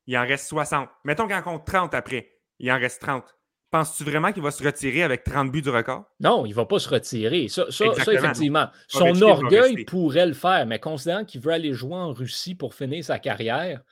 [0.07, 0.89] Il en reste 60.
[1.05, 2.32] Mettons qu'il en compte 30 après.
[2.59, 3.24] Il en reste 30.
[3.70, 6.05] Penses-tu vraiment qu'il va se retirer avec 30 buts du record?
[6.20, 7.49] Non, il ne va pas se retirer.
[7.49, 8.68] Ça, ça, effectivement.
[8.86, 12.74] Son Ovechkin orgueil pourrait le faire, mais considérant qu'il veut aller jouer en Russie pour
[12.74, 13.82] finir sa carrière,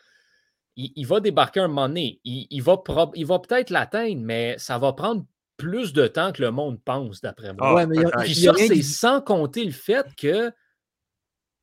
[0.76, 2.20] il, il va débarquer un moment donné.
[2.24, 5.24] Il, il va, prob- il va peut-être l'atteindre, mais ça va prendre
[5.56, 7.68] plus de temps que le monde pense, d'après moi.
[7.68, 8.24] Ah, ouais, mais il y a- peut-être.
[8.24, 10.52] Puis il y a ça, rien c'est qui- sans compter le fait que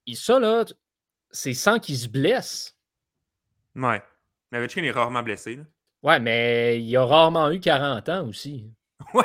[0.06, 0.66] il- ça, là,
[1.32, 2.76] c'est sans qu'il se blesse.
[3.76, 4.02] Ouais.
[4.52, 5.56] Mais Ovechkin est rarement blessé.
[5.58, 5.64] là.
[6.04, 8.70] Ouais, mais il a rarement eu 40 ans aussi.
[9.14, 9.24] Ouais.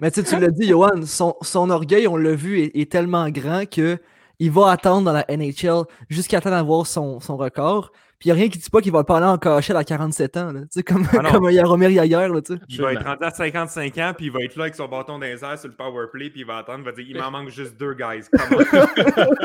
[0.00, 2.90] Mais tu sais, tu l'as dit, Johan, son, son orgueil, on l'a vu, est, est
[2.90, 3.98] tellement grand que
[4.40, 7.92] il va attendre dans la NHL jusqu'à temps d'avoir son, son record.
[8.22, 9.82] Puis il n'y a rien qui dit pas qu'il va le parler en cachette à
[9.82, 10.52] 47 ans.
[10.52, 10.60] là.
[10.60, 12.60] Tu sais, comme, Ah comme Yaromir Yaguer, là, tu sais.
[12.68, 15.18] Il va être rendu à 55 ans, puis il va être là avec son bâton
[15.18, 17.18] dans les airs sur le power play, puis il va attendre, il va dire il
[17.18, 18.28] m'en manque juste deux, guys.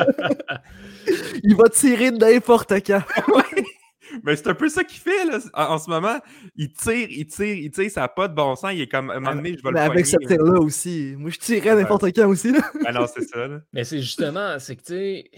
[1.43, 3.01] Il va tirer de n'importe quand.
[4.23, 6.17] Mais c'est un peu ça qu'il fait là, en, en ce moment.
[6.55, 8.71] Il tire, il tire, il tire, ça n'a pas de bon sens.
[8.73, 11.15] Il est comme, à un moment donné, je vais Mais le avec ce tir-là aussi.
[11.17, 12.51] Moi, je tirais à n'importe quand aussi.
[12.51, 12.59] Là.
[12.86, 13.47] Ah non, c'est ça.
[13.47, 13.59] Là.
[13.73, 15.30] Mais c'est justement, c'est que tu sais,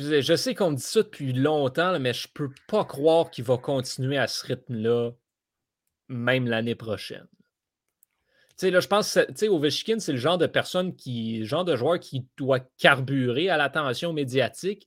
[0.00, 3.58] je, sais qu'on me dit ça depuis longtemps, mais je peux pas croire qu'il va
[3.58, 5.12] continuer à ce rythme-là,
[6.08, 7.26] même l'année prochaine.
[8.58, 11.98] Tu là, je pense que Ovechkin, c'est le genre de personne qui, genre de joueur
[11.98, 14.86] qui doit carburer à l'attention médiatique.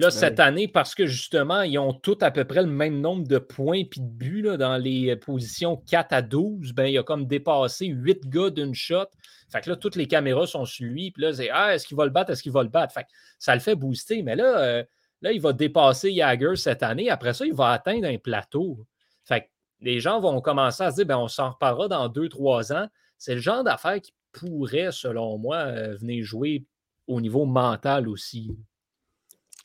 [0.00, 3.02] Puis là, cette année, parce que justement, ils ont tous à peu près le même
[3.02, 6.96] nombre de points et de buts là, dans les positions 4 à 12, ben, il
[6.96, 9.04] a comme dépassé 8 gars d'une shot.
[9.52, 11.10] Fait que là, toutes les caméras sont sur lui.
[11.10, 12.30] Puis là, c'est Ah, est-ce qu'il va le battre?
[12.30, 12.94] Est-ce qu'il va le battre?
[12.94, 14.22] Fait que ça le fait booster.
[14.22, 14.84] Mais là, euh,
[15.20, 17.10] là, il va dépasser Jagger cette année.
[17.10, 18.86] Après ça, il va atteindre un plateau.
[19.26, 19.46] Fait que
[19.82, 22.88] les gens vont commencer à se dire ben, on s'en reparlera dans 2-3 ans.
[23.18, 26.64] C'est le genre d'affaire qui pourrait, selon moi, euh, venir jouer
[27.06, 28.56] au niveau mental aussi.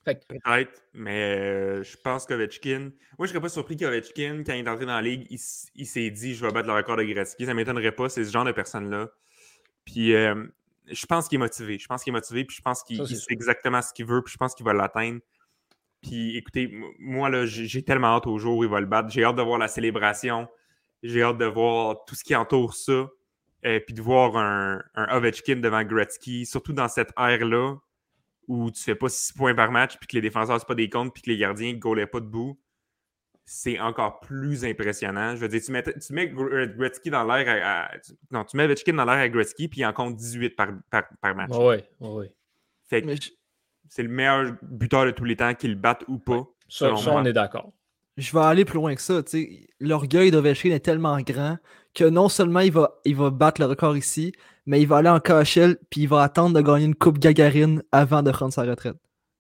[0.06, 2.92] Fait que, Peut-être, mais euh, je pense qu'Ovechkin.
[3.18, 6.12] Moi, je serais pas surpris qu'Ovechkin, quand il est entré dans la ligue, il, s'est
[6.12, 7.46] dit je vais battre le record de Gretzky.
[7.46, 9.10] Ça m'étonnerait pas, c'est ce genre de personne-là.
[9.84, 10.46] Puis euh,
[10.86, 11.80] je pense qu'il est motivé.
[11.80, 14.32] Je pense qu'il est motivé, puis je pense qu'il sait exactement ce qu'il veut, puis
[14.32, 15.22] je pense qu'il va l'atteindre.
[16.04, 19.10] Puis écoutez, moi, là, j'ai j'ai tellement hâte au jour où il va le battre.
[19.10, 20.48] J'ai hâte de voir la célébration.
[21.02, 23.08] J'ai hâte de voir tout ce qui entoure ça.
[23.66, 27.76] euh, puis de voir un, un Ovechkin devant Gretzky, surtout dans cette ère-là
[28.48, 30.90] où tu fais pas 6 points par match, puis que les défenseurs, c'est pas des
[30.90, 32.60] comptes, puis que les gardiens ne goalaient pas debout,
[33.48, 35.36] c'est encore plus impressionnant.
[35.36, 37.92] Je veux dire, tu mets, tu mets Gr- Gretzky dans l'air à,
[38.32, 41.04] Non, tu mets Ovechkin dans l'air à Gretzky, puis il en compte 18 par, par,
[41.22, 41.52] par match.
[41.52, 42.34] ouais, ouais, ouais.
[42.88, 43.30] Fait que je,
[43.90, 46.48] c'est le meilleur buteur de tous les temps, qu'il le batte ou pas.
[46.68, 47.22] Ça, Selon ça, moi.
[47.22, 47.72] on est d'accord.
[48.18, 49.22] je vais aller plus loin que ça.
[49.22, 49.68] tu sais.
[49.80, 51.58] L'orgueil d'Ovechkin est tellement grand
[51.94, 54.34] que non seulement il va, il va battre le record ici,
[54.66, 57.84] mais il va aller en KHL puis il va attendre de gagner une coupe Gagarine
[57.92, 58.98] avant de prendre sa retraite.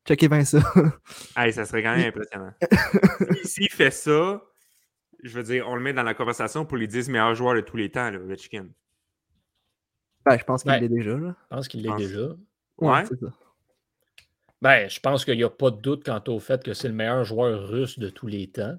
[0.07, 0.59] Checkez bien ça.
[1.37, 2.53] Hey, ça serait quand même impressionnant.
[3.43, 4.41] Si- S'il fait ça,
[5.23, 7.61] je veux dire, on le met dans la conversation pour les 10 meilleurs joueurs de
[7.61, 8.67] tous les temps, là, Ovechkin.
[10.25, 10.79] ben, je pense qu'il Ouais.
[10.79, 11.17] l'est déjà.
[11.17, 11.35] Là.
[11.49, 12.27] Je pense qu'il l'est pense- déjà.
[12.77, 13.05] Ouais.
[13.07, 13.27] c'est ça.
[14.61, 16.93] Ben, je pense qu'il n'y a pas de doute quant au fait que c'est le
[16.93, 18.75] meilleur joueur russe de tous les temps.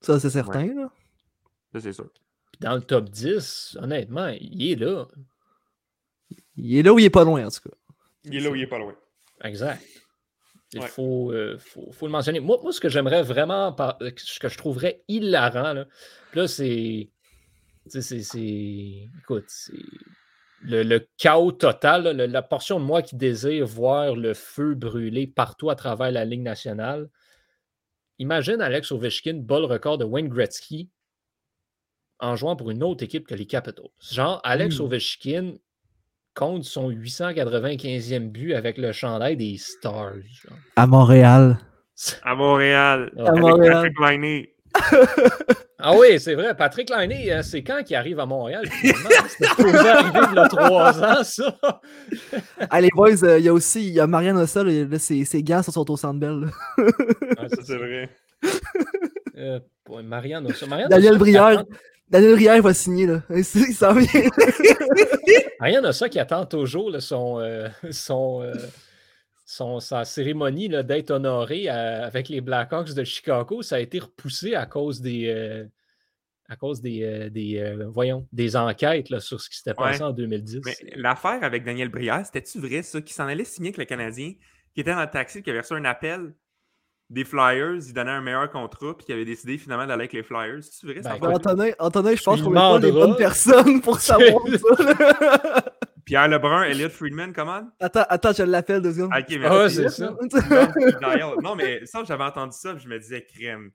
[0.00, 0.66] Ça, c'est certain.
[0.66, 0.90] Là.
[1.72, 2.10] Ça, c'est sûr.
[2.60, 5.06] Dans le top 10, honnêtement, il est là.
[6.62, 7.74] Il est là où il est pas loin, en tout cas.
[8.24, 8.94] Il est là où il est pas loin.
[9.42, 9.82] Exact.
[10.72, 10.86] Il Ouais.
[10.86, 12.38] faut, euh, faut, faut le mentionner.
[12.40, 15.86] Moi, moi, ce que j'aimerais vraiment, par- euh, ce que je trouverais hilarant, là,
[16.34, 17.08] là c'est.
[17.84, 19.08] tu sais, c'est- c'est.
[19.20, 19.72] Écoute, c'est.
[20.62, 24.74] Le, le chaos total, là, le- la portion de moi qui désire voir le feu
[24.74, 27.08] brûler partout à travers la Ligue nationale.
[28.18, 30.90] Imagine Alex Ovechkin bat le record de Wayne Gretzky
[32.18, 33.88] en jouant pour une autre équipe que les Capitals.
[33.98, 34.82] Genre, Alex Mm.
[34.82, 35.54] Ovechkin
[36.40, 40.14] compte son 895e but avec le chandail des Stars.
[40.14, 40.56] genre.
[40.76, 41.58] À Montréal.
[42.22, 43.12] À Montréal.
[43.18, 43.92] À avec Montréal.
[43.92, 44.46] Patrick Laine.
[45.82, 46.54] Ah oui, c'est vrai.
[46.54, 48.66] Patrick Lainé, euh, c'est quand qu'il arrive à Montréal?
[48.70, 51.58] C'était arriver il y a trois ans, ça.
[52.70, 54.98] Ah, les boys, euh, il y a aussi il y a Marianne Ossa, là, là,
[54.98, 56.50] ses, ses gants sont au Centre Bell.
[57.38, 58.10] Ah, Ça, c'est vrai.
[59.38, 59.58] Euh,
[60.04, 60.46] Marianne
[60.90, 61.64] Daniel Brière.
[62.10, 63.22] Daniel Brière va signer, là.
[63.30, 64.30] Il s'en vient.
[65.60, 68.52] Marianne Ossa qui attend toujours là, son, euh, son, euh,
[69.46, 73.62] son- sa cérémonie là, d'être honoré à- avec les Blackhawks de Chicago.
[73.62, 75.26] Ça a été repoussé à cause des.
[75.28, 75.64] euh,
[76.48, 80.00] à cause des, euh, des, euh, voyons, des enquêtes là, sur ce qui s'était passé
[80.02, 80.06] Ouais.
[80.08, 80.62] en 2010.
[80.64, 84.32] Mais l'affaire avec Daniel Brière, c'était-tu vrai, ça, qui s'en allait signer avec le Canadien,
[84.74, 86.34] qui était dans le taxi, qui avait reçu un appel?
[87.10, 90.22] Des Flyers, il donnait un meilleur contrat, puis qui avait décidé finalement d'aller avec les
[90.22, 90.62] Flyers.
[90.62, 91.18] C'est-tu vrai, ça?
[91.18, 95.64] Ben, Antonin, Antonin, je pense qu'on est pas les bonnes personnes pour savoir ça.
[96.06, 97.68] Pierre Lebrun, Elliot Friedman, comment?
[97.78, 99.12] Attends, attends, je l'appelle deux secondes.
[99.12, 99.46] Ok, merci.
[99.46, 100.14] Ah, c'est ça.
[101.42, 103.70] non, mais ça, j'avais entendu ça, puis je me disais, crème.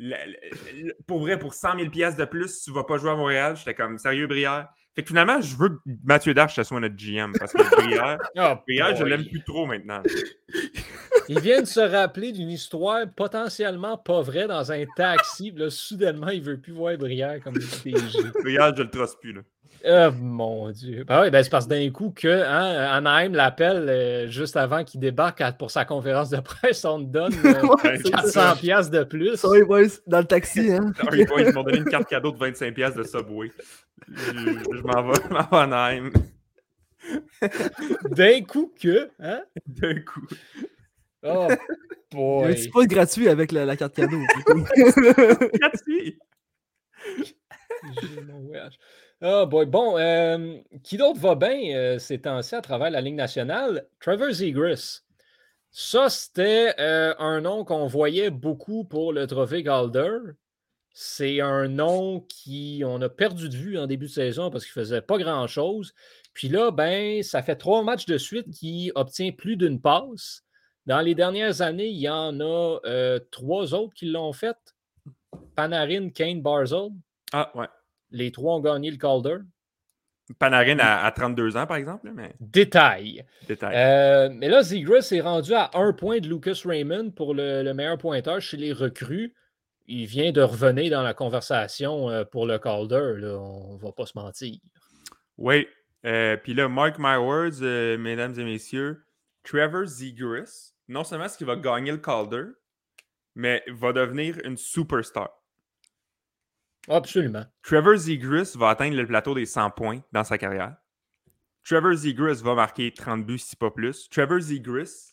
[0.00, 3.10] Le- le- le- pour vrai, pour 100 000 pièces de plus, tu vas pas jouer
[3.10, 3.56] à Montréal.
[3.56, 4.68] J'étais comme, sérieux, Brière?
[4.94, 8.62] Fait que finalement, je veux que Mathieu Darche soit notre GM, parce que Brière, Ah,
[8.66, 10.02] Brière, je l'aime plus trop maintenant.
[11.28, 15.52] Il vient de se rappeler d'une histoire potentiellement pas vraie dans un taxi.
[15.56, 17.92] Là, soudainement, il veut plus voir Brière comme DG.
[18.42, 19.40] Brière, je le trosse plus, là.
[19.86, 21.04] Oh mon Dieu.
[21.06, 24.82] Ben oui, ben c'est parce que d'un coup que hein, Anaheim l'appelle euh, juste avant
[24.82, 28.28] qu'il débarque à- pour sa conférence de presse, on te donne euh, Ouais, c'est 400
[28.30, 28.56] ça.
[28.58, 29.36] piastres de plus.
[29.36, 30.92] Sorry, boys, dans le taxi, hein.
[30.98, 33.52] Ah, ils vont- ils m'ont donné une carte cadeau de 25$ piastres de Subway.
[34.08, 36.10] Je, je m'en vais, vais à Anaheim.
[38.10, 39.42] D'un coup que, hein?
[39.66, 40.26] D'un coup.
[41.22, 41.48] Oh
[42.40, 42.54] Il y a un boy.
[42.54, 44.18] petit pot gratuit avec la, la carte cadeau.
[45.54, 46.18] Gratuit.
[49.20, 49.66] Oh boy.
[49.66, 53.88] Bon, euh, qui d'autre va bien euh, ces temps-ci à travers la Ligue nationale?
[54.00, 55.02] Trevor Zegras.
[55.70, 60.18] Ça, c'était euh, un nom qu'on voyait beaucoup pour le trophée Calder.
[60.94, 64.80] C'est un nom qui on a perdu de vue en début de saison parce qu'il
[64.80, 65.94] ne faisait pas grand-chose.
[66.32, 70.44] Puis là, ben, ça fait trois matchs de suite qu'il obtient plus d'une passe.
[70.88, 74.56] Dans les dernières années, il y en a euh, trois autres qui l'ont fait.
[75.54, 76.88] Panarin, Kane, Barzell.
[77.32, 77.66] Ah, ouais.
[78.10, 79.36] Les trois ont gagné le Calder.
[80.38, 83.22] Panarin à, à 32 ans, par exemple, mais Détail.
[83.46, 83.74] détail.
[83.76, 87.74] Euh, mais là, Zegras est rendu à un point de Lucas Raymond pour le, le
[87.74, 89.34] meilleur pointeur chez les recrues.
[89.86, 93.12] Il vient de revenir dans la conversation euh, pour le Calder.
[93.18, 93.38] Là.
[93.38, 94.56] On va pas se mentir.
[95.36, 95.66] Oui.
[96.06, 97.60] Euh, Puis là, mark my words,
[97.98, 99.02] mesdames et messieurs,
[99.44, 102.44] Trevor Zegras, non seulement est-ce qu'il va gagner le Calder,
[103.34, 105.30] mais va devenir une superstar.
[106.88, 107.44] Absolument.
[107.62, 110.76] Trevor Zegras va atteindre le plateau des 100 points dans sa carrière.
[111.64, 114.08] Trevor Zegras va marquer 30 buts, si pas plus.
[114.08, 115.12] Trevor Zegras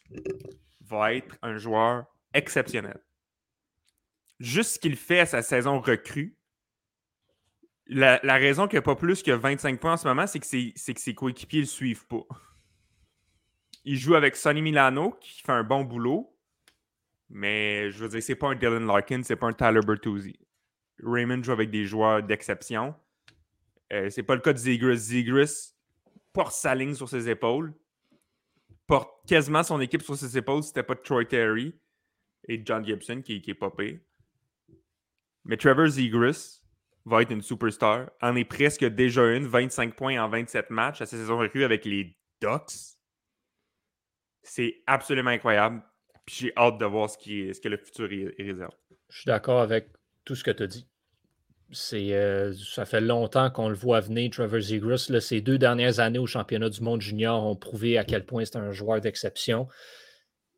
[0.82, 2.98] va être un joueur exceptionnel.
[4.40, 6.38] Juste ce qu'il fait à sa saison recrue,
[7.88, 10.40] la, la raison qu'il n'y a pas plus que 25 points en ce moment, c'est
[10.40, 12.24] que, ses- c'est que ses coéquipiers ne le suivent pas.
[13.86, 16.36] Il joue avec Sonny Milano, qui fait un bon boulot,
[17.30, 20.38] mais je veux dire, c'est pas un Dylan Larkin, c'est pas un Tyler Bertuzzi.
[21.04, 22.96] Raymond joue avec des joueurs d'exception.
[23.94, 24.96] Euh, c'est pas le cas de Zegras.
[24.96, 25.74] Zegras
[26.34, 27.74] porte sa ligne sur ses épaules,
[28.88, 31.74] porte quasiment son équipe sur ses épaules c'était pas Troy Terry
[32.48, 34.00] et John Gibson qui, est pire.
[35.46, 36.62] Mais Trevor Zegras
[37.06, 38.10] va être une superstar.
[38.22, 41.86] En est presque déjà une, 25 points en 27 matchs à sa saison recrue avec
[41.86, 42.95] les Ducks.
[44.48, 45.82] C'est absolument incroyable.
[46.26, 48.72] Puis j'ai hâte de voir ce, qui est- ce que le futur y- y réserve.
[49.10, 49.90] Je suis d'accord avec
[50.24, 50.88] tout ce que tu as dit.
[51.72, 55.08] C'est, euh, ça fait longtemps qu'on le voit venir, Trevor Zegras.
[55.10, 58.46] Là, ces deux dernières années au championnat du monde junior ont prouvé à quel point
[58.46, 59.68] c'est un joueur d'exception.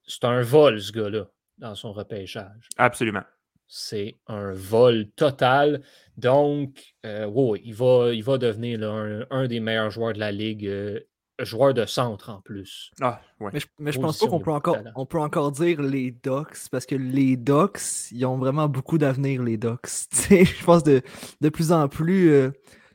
[0.06, 2.68] C'est un vol, ce gars-là, dans son repêchage.
[2.78, 3.24] Absolument.
[3.68, 5.82] C'est un vol total.
[6.18, 10.20] Donc, euh, oui, il va, il va devenir là, un, un des meilleurs joueurs de
[10.20, 11.00] la Ligue, euh,
[11.40, 12.92] joueur de centre en plus.
[13.02, 13.52] Ah, ouais.
[13.54, 16.70] Mais je, mais je pense pas qu'on peut encore, on peut encore dire les Ducks
[16.72, 19.82] parce que les Ducks, ils ont vraiment beaucoup d'avenir, les Ducks.
[20.12, 21.02] Tu sais, je pense de,
[21.42, 22.50] de plus en plus, euh,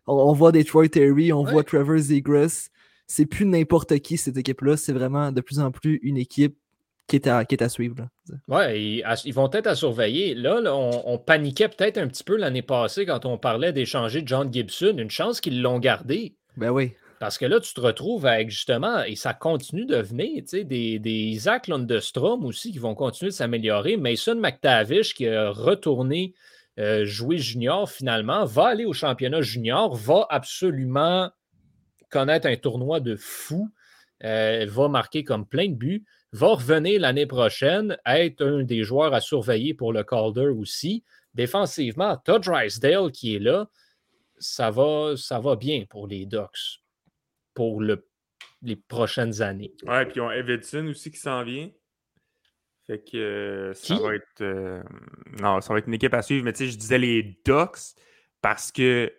[0.07, 1.53] on, on voit Detroit Terry, on Ouais.
[1.53, 2.69] voit Trevor Zegras.
[3.07, 6.57] C'est plus n'importe qui cette équipe-là, c'est vraiment de plus en plus une équipe
[7.09, 7.97] qui est à, qui est à suivre.
[7.99, 8.09] là.
[8.49, 10.35] Ouais, ils, à- ils vont être à surveiller.
[10.35, 14.23] Là, là, on, on paniquait peut-être un petit peu l'année passée quand on parlait d'échanger
[14.25, 14.95] John Gibson.
[14.97, 16.37] Une chance qu'ils l'ont gardé.
[16.57, 16.93] Ben oui.
[17.23, 21.09] Parce que là, tu te retrouves avec justement, et ça continue de venir, des, des
[21.09, 23.97] Isaac Lundestrom aussi qui vont continuer de s'améliorer.
[23.97, 26.35] Mason McTavish qui a retourné
[26.81, 31.31] euh, jouer junior finalement, va aller au championnat junior, va absolument
[32.11, 33.71] connaître un tournoi de fou,
[34.25, 39.15] euh, va marquer comme plein de buts, va revenir l'année prochaine, être un des joueurs
[39.15, 41.05] à surveiller pour le Calder aussi.
[41.35, 43.69] Défensivement, Todd Drysdale qui est là,
[44.41, 46.82] ça va, ça va bien pour les Ducks
[47.55, 48.09] pour le-
[48.63, 49.73] les prochaines années.
[49.87, 51.71] Ouais, puis ils ont Evidson aussi qui s'en vient.
[52.87, 54.03] Fait que euh, ça Qui?
[54.03, 54.41] va être.
[54.41, 54.83] euh,
[55.41, 56.45] non, ça va être une équipe à suivre.
[56.45, 57.95] Mais tu sais, je disais les Ducks
[58.41, 59.13] parce que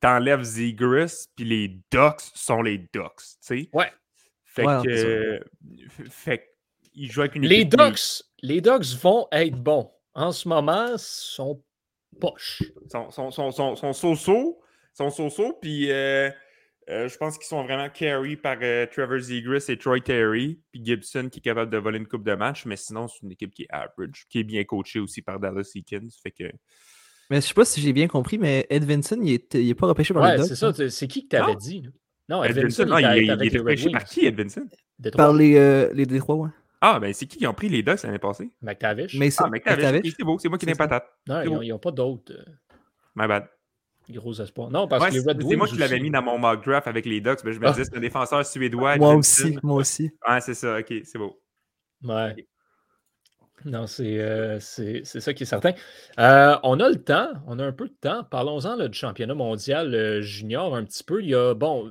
[0.00, 3.16] t'enlèves Zegras, puis les Ducks sont les Ducks.
[3.18, 3.68] Tu sais?
[3.72, 3.92] Ouais.
[4.44, 4.88] Fait Ouais, que.
[4.90, 5.40] euh,
[6.10, 6.48] fait
[6.92, 7.76] qu'ils jouent avec une Les équipe.
[7.78, 9.90] Ducks, les Ducks vont être bons.
[10.14, 11.62] En ce moment, sont
[12.20, 12.62] poches.
[12.90, 14.60] sont, sont, sont, sont, sont so-so,
[14.92, 15.90] sont so-so, puis
[16.90, 20.84] euh, je pense qu'ils sont vraiment carry par euh, Trevor Zegras et Troy Terry, puis
[20.84, 23.52] Gibson qui est capable de voler une coupe de match, mais sinon, c'est une équipe
[23.54, 26.44] qui est average, qui est bien coachée aussi par Dallas Eakins, fait que...
[27.30, 29.74] Mais je sais pas si j'ai bien compris, mais Ed Vinson, il est, il est
[29.74, 30.46] pas repêché par Ouais, les Ducks.
[30.48, 30.68] c'est ça.
[30.68, 30.88] hein?
[30.90, 31.58] c'est- qui que tu avais Non.
[31.58, 31.88] dit?
[32.28, 34.68] Non, ah, il, il, était il avec était les Red pêché par qui, Edvinson?
[34.98, 35.24] Détroit.
[35.24, 36.50] Par les, euh, les Détroits, ouais.
[36.82, 38.50] Ah, ben c'est qui qui ont pris les Ducks l'année passée?
[38.60, 39.14] McTavish.
[39.18, 40.14] Mais Ah, McTavish.
[40.18, 41.06] C'est beau, c'est moi qui n'ai patate.
[41.26, 42.44] non, n'ont- ils n'ont pas d'autres euh,
[43.16, 43.48] My bad.
[44.12, 44.70] Gros espoirs.
[44.70, 46.64] Non, parce Ouais, que les c'est Red c'est moi qui l'avais mis dans mon mock
[46.64, 47.42] draft avec les Ducks.
[47.44, 47.70] mais je me Ah.
[47.72, 48.96] disais, c'est un défenseur suédois.
[48.96, 50.10] Moi aussi, moi aussi.
[50.22, 51.40] Ah, c'est ça, ok, c'est beau.
[52.02, 52.46] Ouais.
[53.64, 55.72] Non, c'est euh, c'est- c'est ça qui est certain.
[56.18, 58.22] Euh, on a le temps, on a un peu de temps.
[58.24, 61.22] Parlons-en là, du championnat mondial euh, junior un petit peu.
[61.22, 61.90] Il y a, bon,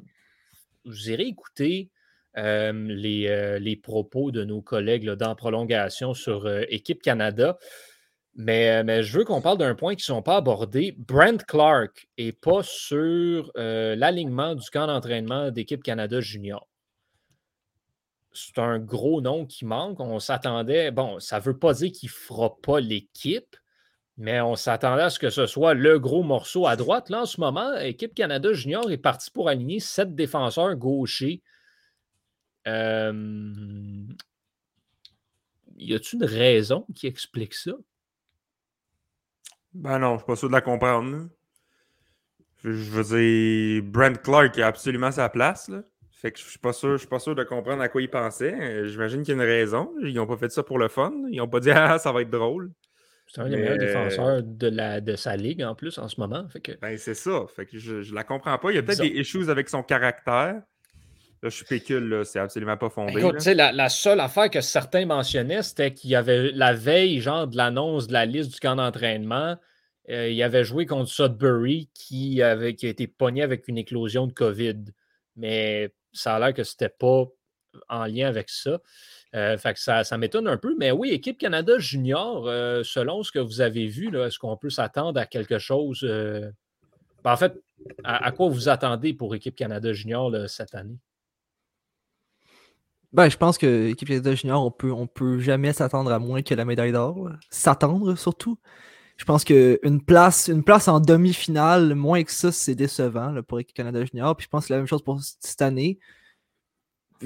[0.86, 1.90] vous irez écouter
[2.38, 7.58] euh, les, euh, les propos de nos collègues là, dans prolongation sur euh, Équipe Canada.
[8.36, 10.96] Mais, je veux qu'on parle d'un point qui ne sont pas abordés.
[10.98, 16.68] Brent Clark n'est pas sur euh, l'alignement du camp d'entraînement d'Équipe Canada junior
[18.34, 20.00] c'est un gros nom qui manque.
[20.00, 23.56] On s'attendait, bon, ça ne veut pas dire qu'il ne fera pas l'équipe,
[24.18, 27.10] mais on s'attendait à ce que ce soit le gros morceau à droite.
[27.10, 31.42] Là, en ce moment, l'équipe Canada Junior est partie pour aligner sept défenseurs gauchers.
[32.68, 34.04] Euh,
[35.78, 37.72] Y a-t-il une raison qui explique ça?
[39.74, 41.30] Ben non, je suis pas sûr de la comprendre.
[42.64, 45.68] Je, veux dire, Brent Clark a absolument sa place.
[45.68, 45.82] Là.
[46.12, 48.10] Fait que je suis pas sûr, je suis pas sûr de comprendre à quoi il
[48.10, 48.54] pensait.
[48.54, 49.92] Euh, J'imagine qu'il y a une raison.
[50.02, 51.12] Ils n'ont pas fait ça pour le fun.
[51.30, 52.72] Ils n'ont pas dit Ah, ça va être drôle.
[53.28, 56.48] C'est un des meilleurs défenseurs de, la, de sa ligue en plus en ce moment.
[56.50, 57.46] Fait que, Ben c'est ça.
[57.54, 58.72] Fait que je, je la comprends pas.
[58.72, 60.62] Il y a peut-être des issues avec son caractère.
[61.44, 63.20] Là, je spécule, là, c'est absolument pas fondé.
[63.20, 67.48] Écoute, la, la seule affaire que certains mentionnaient, c'était qu'il y avait la veille, genre,
[67.48, 69.58] de l'annonce de la liste du camp d'entraînement,
[70.10, 74.26] euh, il avait joué contre Sudbury qui, avait, qui a été pogné avec une éclosion
[74.26, 74.86] de COVID.
[75.36, 77.26] Mais ça a l'air que c'était pas
[77.90, 78.80] en lien avec ça.
[79.36, 80.76] Euh, fait que ça, ça m'étonne un peu.
[80.80, 84.56] Mais oui, équipe Canada junior, euh, selon ce que vous avez vu, là, est-ce qu'on
[84.56, 86.04] peut s'attendre à quelque chose?
[86.04, 86.50] euh,
[87.22, 87.54] ben, en fait,
[88.06, 91.00] à, à quoi vous attendez pour équipe Canada junior là, cette année?
[93.14, 96.42] Ben, je pense que l'équipe Canada Junior, on peut, on peut jamais s'attendre à moins
[96.42, 97.30] que la médaille d'or.
[97.50, 98.58] S'attendre surtout.
[99.18, 103.60] Je pense qu'une place, une place en demi-finale, moins que ça, c'est décevant là, pour
[103.60, 104.36] l'équipe Canada Junior.
[104.36, 106.00] Puis je pense que c'est la même chose pour cette année.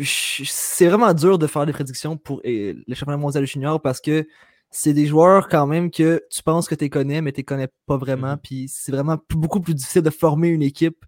[0.03, 4.27] C'est vraiment dur de faire des prédictions pour le championnat mondial junior parce que
[4.69, 7.97] c'est des joueurs quand même que tu penses que tu connais, mais tu connais pas
[7.97, 8.33] vraiment.
[8.33, 8.39] Mhm.
[8.43, 11.05] Puis c'est vraiment beaucoup plus difficile de former une équipe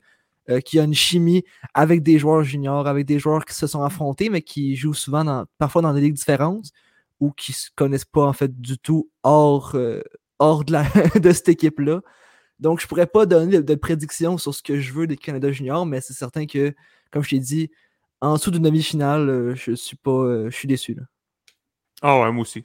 [0.50, 1.44] euh, qui a une chimie
[1.74, 5.24] avec des joueurs juniors, avec des joueurs qui se sont affrontés, mais qui jouent souvent
[5.24, 6.72] dans, parfois dans des ligues différentes
[7.20, 10.02] ou qui se connaissent pas en fait du tout hors, euh,
[10.40, 10.84] hors de, la,
[11.20, 12.02] de cette équipe-là.
[12.60, 15.52] Donc, je pourrais pas donner de, de prédiction sur ce que je veux des Canada
[15.52, 16.74] Juniors, mais c'est certain que,
[17.12, 17.72] comme je t'ai dit,
[18.22, 20.12] en dessous d'une demi-finale, euh, je suis pas.
[20.12, 20.94] euh, je suis déçu.
[20.94, 21.04] Là.
[22.02, 22.64] Ah ouais, moi aussi.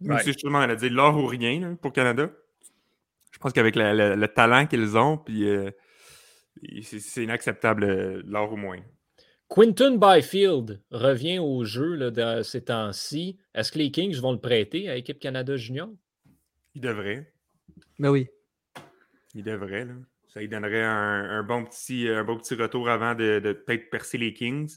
[0.00, 0.20] Moi Ouais.
[0.22, 2.30] aussi, je suis demande à dire l'or ou rien là, pour Canada.
[3.30, 5.70] Je pense qu'avec le, le- le talent qu'ils ont, puis euh,
[6.82, 8.78] c'est inacceptable euh, l'or ou moins.
[9.48, 13.38] Quinton Byfield revient au jeu là, de ces temps-ci.
[13.54, 15.90] Est-ce que les Kings vont le prêter à l'équipe Canada Junior?
[16.74, 17.32] Il devrait.
[17.98, 18.28] Mais oui.
[19.34, 19.84] Il devrait.
[19.84, 19.94] Là.
[20.28, 23.90] Ça lui donnerait un, un bon petit, un bon petit retour avant de, de peut-être
[23.90, 24.74] percer les Kings.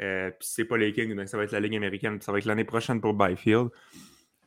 [0.00, 2.20] Euh, puis si c'est pas les Kings, donc ça va être la Ligue américaine.
[2.20, 3.68] Ça va être l'année prochaine pour Byfield.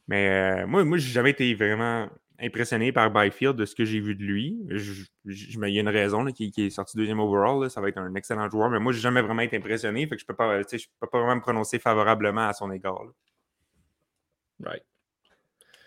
[0.10, 2.10] Mais euh, moi, moi j'ai jamais été vraiment
[2.42, 4.60] impressionné par Byfield de ce que j'ai vu de lui.
[4.70, 7.62] Je- je- mais il y a une raison qui, est sorti deuxième overall.
[7.64, 7.70] là.
[7.70, 8.70] Ça va être un excellent joueur.
[8.70, 10.08] Mais moi, j'ai jamais vraiment été impressionné.
[10.08, 13.04] Fait que je peux pas, je peux pas vraiment me prononcer favorablement à son égard.
[13.04, 14.70] là.
[14.72, 14.84] Right.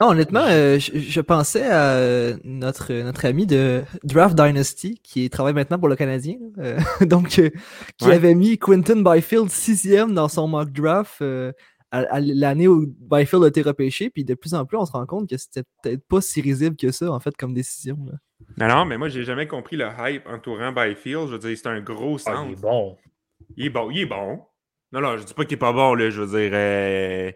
[0.00, 5.54] Non, honnêtement, euh, je, je pensais à notre, notre ami de Draft Dynasty, qui travaille
[5.54, 7.48] maintenant pour le Canadien, euh, donc euh,
[7.96, 8.14] qui Ouais.
[8.14, 11.52] avait mis Quinton Byfield sixième dans son mock draft euh,
[12.20, 15.28] l'année où Byfield a été repêché, puis de plus en plus, on se rend compte
[15.28, 17.98] que c'était peut-être pas si risible que ça, en fait, comme décision.
[18.06, 18.18] là.
[18.58, 21.28] Non, non, mais moi, j'ai jamais compris le hype entourant Byfield.
[21.28, 22.46] Je veux dire, c'est un gros Ah, centre.
[22.48, 22.96] il est bon.
[23.56, 24.42] Il est bon, il est bon.
[24.92, 26.50] Non, non, je dis pas qu'il est pas bon, là, je veux dire.
[26.54, 27.32] euh,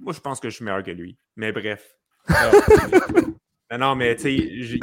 [0.00, 1.18] Moi, je pense que je suis meilleur que lui.
[1.36, 1.94] Mais bref.
[2.28, 2.50] Ah,
[3.70, 4.78] Non, non, mais tu sais,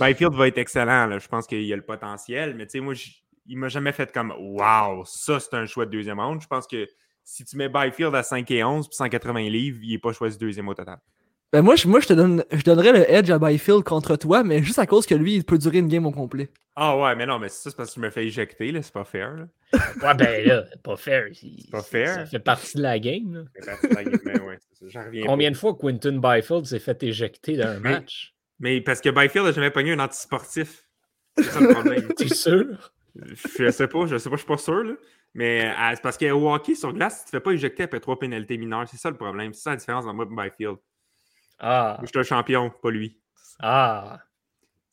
[0.00, 1.18] Byfield va être excellent, là.
[1.18, 4.10] Je pense qu'il a le potentiel, mais tu sais, moi, j- il m'a jamais fait
[4.12, 6.40] comme Waouh, ça, c'est un choix de deuxième round.
[6.40, 6.86] Je pense que
[7.32, 10.36] si tu mets Byfield à 5 et 11 puis 180 livres, il n'est pas choisi
[10.36, 10.98] deuxième au total.
[11.52, 14.42] Ben moi, je, moi je, te donne, je donnerais le edge à Byfield contre toi,
[14.44, 16.48] mais juste à cause que lui, il peut durer une game au complet.
[16.76, 18.82] Ah ouais, mais non, mais ça, c'est parce que tu me fais éjecter, là.
[18.82, 19.46] C'est pas fair, là.
[20.02, 21.26] Ouais, ben là, c'est pas fair.
[21.32, 22.14] C'est pas fair.
[22.14, 23.34] Ça fait partie de la game.
[23.34, 23.42] là.
[23.54, 25.28] Mais parce que la game- mais ouais, c'est ça, j'en reviens pas.
[25.28, 28.34] Combien de fois Quinton Byfield s'est fait éjecter d'un match?
[28.60, 30.84] Mais parce que Byfield n'a jamais pogné un antisportif.
[31.36, 32.08] C'est ça le problème.
[32.16, 32.92] T'es sûr?
[33.14, 34.84] Je sais pas, je sais pas, je suis pas sûr.
[34.84, 34.94] Là.
[35.34, 38.18] Mais euh, c'est parce qu'au hockey sur glace, tu te fais pas éjecter après trois
[38.18, 38.86] pénalités mineures.
[38.88, 39.52] C'est ça le problème.
[39.52, 40.76] C'est ça la différence entre moi et Byfield.
[41.58, 43.18] Ah, Moi, je suis un champion, pas lui.
[43.60, 44.20] ah.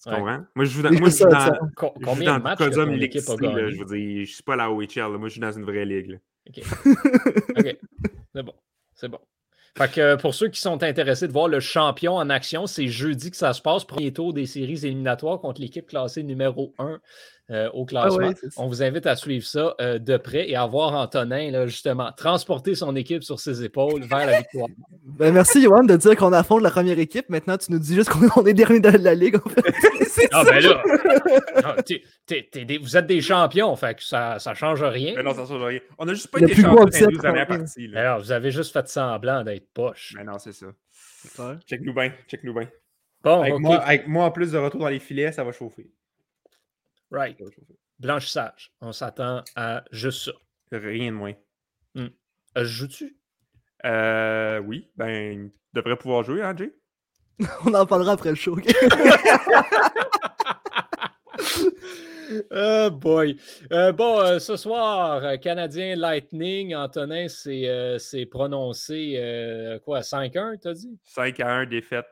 [0.03, 0.15] Tu Ouais.
[0.19, 0.45] comprends?
[0.55, 3.41] Moi, je joue dans, moi, je joue dans, je joue dans de matchs Cosum City,
[3.41, 3.69] là?
[3.71, 4.89] Je veux dire, je suis pas à la OHL.
[4.95, 5.09] là.
[5.17, 6.11] Moi, je suis dans une vraie ligue.
[6.11, 6.17] là.
[6.49, 7.77] OK.
[8.35, 8.53] C'est bon.
[8.93, 9.19] C'est bon.
[9.77, 13.31] Fait que pour ceux qui sont intéressés de voir le champion en action, c'est jeudi
[13.31, 13.85] que ça se passe.
[13.85, 16.99] Premier tour des séries éliminatoires contre l'équipe classée numéro 1
[17.49, 18.17] euh, au classement.
[18.27, 18.61] ouais, c'est ça.
[18.61, 22.11] On vous invite à suivre ça euh, de près et à voir Antonin, là, justement,
[22.11, 24.67] transporter son équipe sur ses épaules vers la victoire.
[25.17, 27.29] Ben, merci, Johan, de dire qu'on affronte la première équipe.
[27.29, 29.63] Maintenant, tu nous dis juste qu'on on est dernier de la ligue, en fait.
[30.07, 30.83] C'est Ah ben là,
[31.63, 31.73] non,
[32.65, 35.13] des- vous êtes des champions, fait que ça ne change rien.
[35.15, 35.79] Mais non, ça change rien.
[35.97, 37.87] On a juste pas Le été champions dans les 12 dernières parties.
[37.87, 37.99] là.
[38.01, 40.13] Alors, vous avez juste fait semblant d'être poche.
[40.17, 40.67] Mais non, c'est ça.
[41.67, 42.11] Check-nous bien.
[42.27, 42.67] Check-nous bien.
[43.23, 45.89] Bon, Avec, moi, avec moi, en plus de retour dans les filets, ça va chauffer.
[47.11, 47.37] Right.
[47.99, 48.71] Blanchissage.
[48.81, 50.31] On s'attend à juste ça.
[50.71, 51.33] Rien de moins.
[51.97, 52.09] Euh,
[52.55, 53.17] je joue-tu?
[53.85, 56.73] Euh, oui, ben, il devrait pouvoir jouer, hein, Jay?
[57.65, 58.57] On en parlera après le show.
[62.51, 63.37] Oh boy.
[63.71, 70.59] Euh, bon, euh, ce soir, euh, Canadien Lightning, Antonin s'est euh, prononcé euh, quoi, 5-1,
[70.59, 70.97] t'as dit?
[71.03, 72.07] 5 à 1 défaite.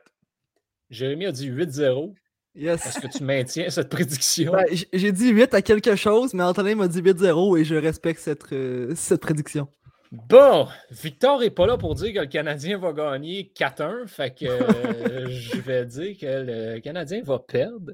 [0.90, 2.14] Jérémy a dit 8-0.
[2.56, 2.86] Yes.
[2.86, 4.52] Est-ce que tu maintiens cette prédiction?
[4.52, 8.20] Ben, J'ai dit 8 à quelque chose, mais Antonin m'a dit 8-0 et je respecte
[8.20, 9.68] cette, euh, cette prédiction.
[10.10, 14.44] Bon, Victor est pas là pour dire que le Canadien va gagner 4-1, fait que
[14.46, 17.92] euh, je vais dire que le Canadien va perdre.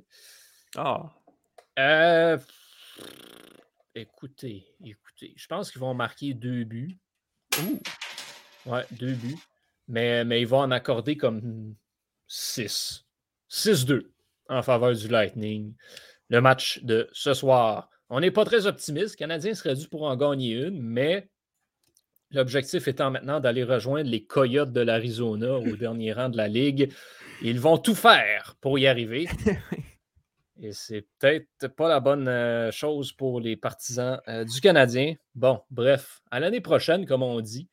[0.77, 1.11] Ah,
[1.79, 2.39] Euh,
[3.95, 6.99] écoutez, écoutez, je pense qu'ils vont marquer deux buts.
[7.59, 7.81] Ouh.
[8.71, 9.39] Ouais, deux buts.
[9.89, 11.75] Mais, mais ils vont en accorder comme
[12.29, 13.05] 6.
[13.51, 14.03] 6-2
[14.49, 15.75] en faveur du Lightning.
[16.29, 17.89] Le match de ce soir.
[18.09, 19.15] On n'est pas très optimiste.
[19.15, 21.29] Le Canadien serait dû pour en gagner une, mais
[22.31, 26.93] l'objectif étant maintenant d'aller rejoindre les Coyotes de l'Arizona au dernier rang de la Ligue.
[27.43, 29.29] Ils vont tout faire pour y arriver.
[30.61, 35.15] Et c'est peut-être pas la bonne euh, chose pour les partisans euh, du Canadien.
[35.35, 37.69] Bon, bref, à l'année prochaine, comme on dit.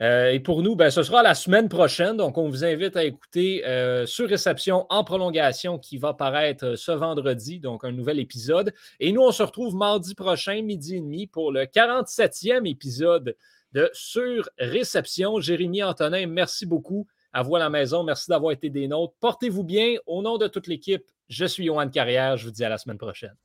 [0.00, 2.16] Euh, et pour nous, ben, ce sera la semaine prochaine.
[2.16, 6.92] Donc, on vous invite à écouter euh, sur réception en prolongation qui va paraître ce
[6.92, 8.74] vendredi, donc un nouvel épisode.
[9.00, 13.36] Et nous, on se retrouve mardi prochain, midi et demi, pour le 47e épisode
[13.72, 15.40] de Sur réception.
[15.40, 17.06] Jérémy Antonin, merci beaucoup.
[17.32, 18.02] À vous à la maison.
[18.02, 19.14] Merci d'avoir été des nôtres.
[19.20, 19.96] Portez-vous bien.
[20.06, 22.36] Au nom de toute l'équipe, je suis Yohan Carrière.
[22.36, 23.36] Je vous dis à la semaine prochaine.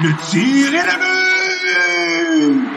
[0.00, 2.68] Le tir est le but!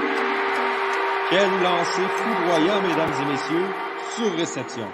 [1.30, 3.68] Quel lancer foudroyant, mesdames et messieurs,
[4.16, 4.88] sur réception.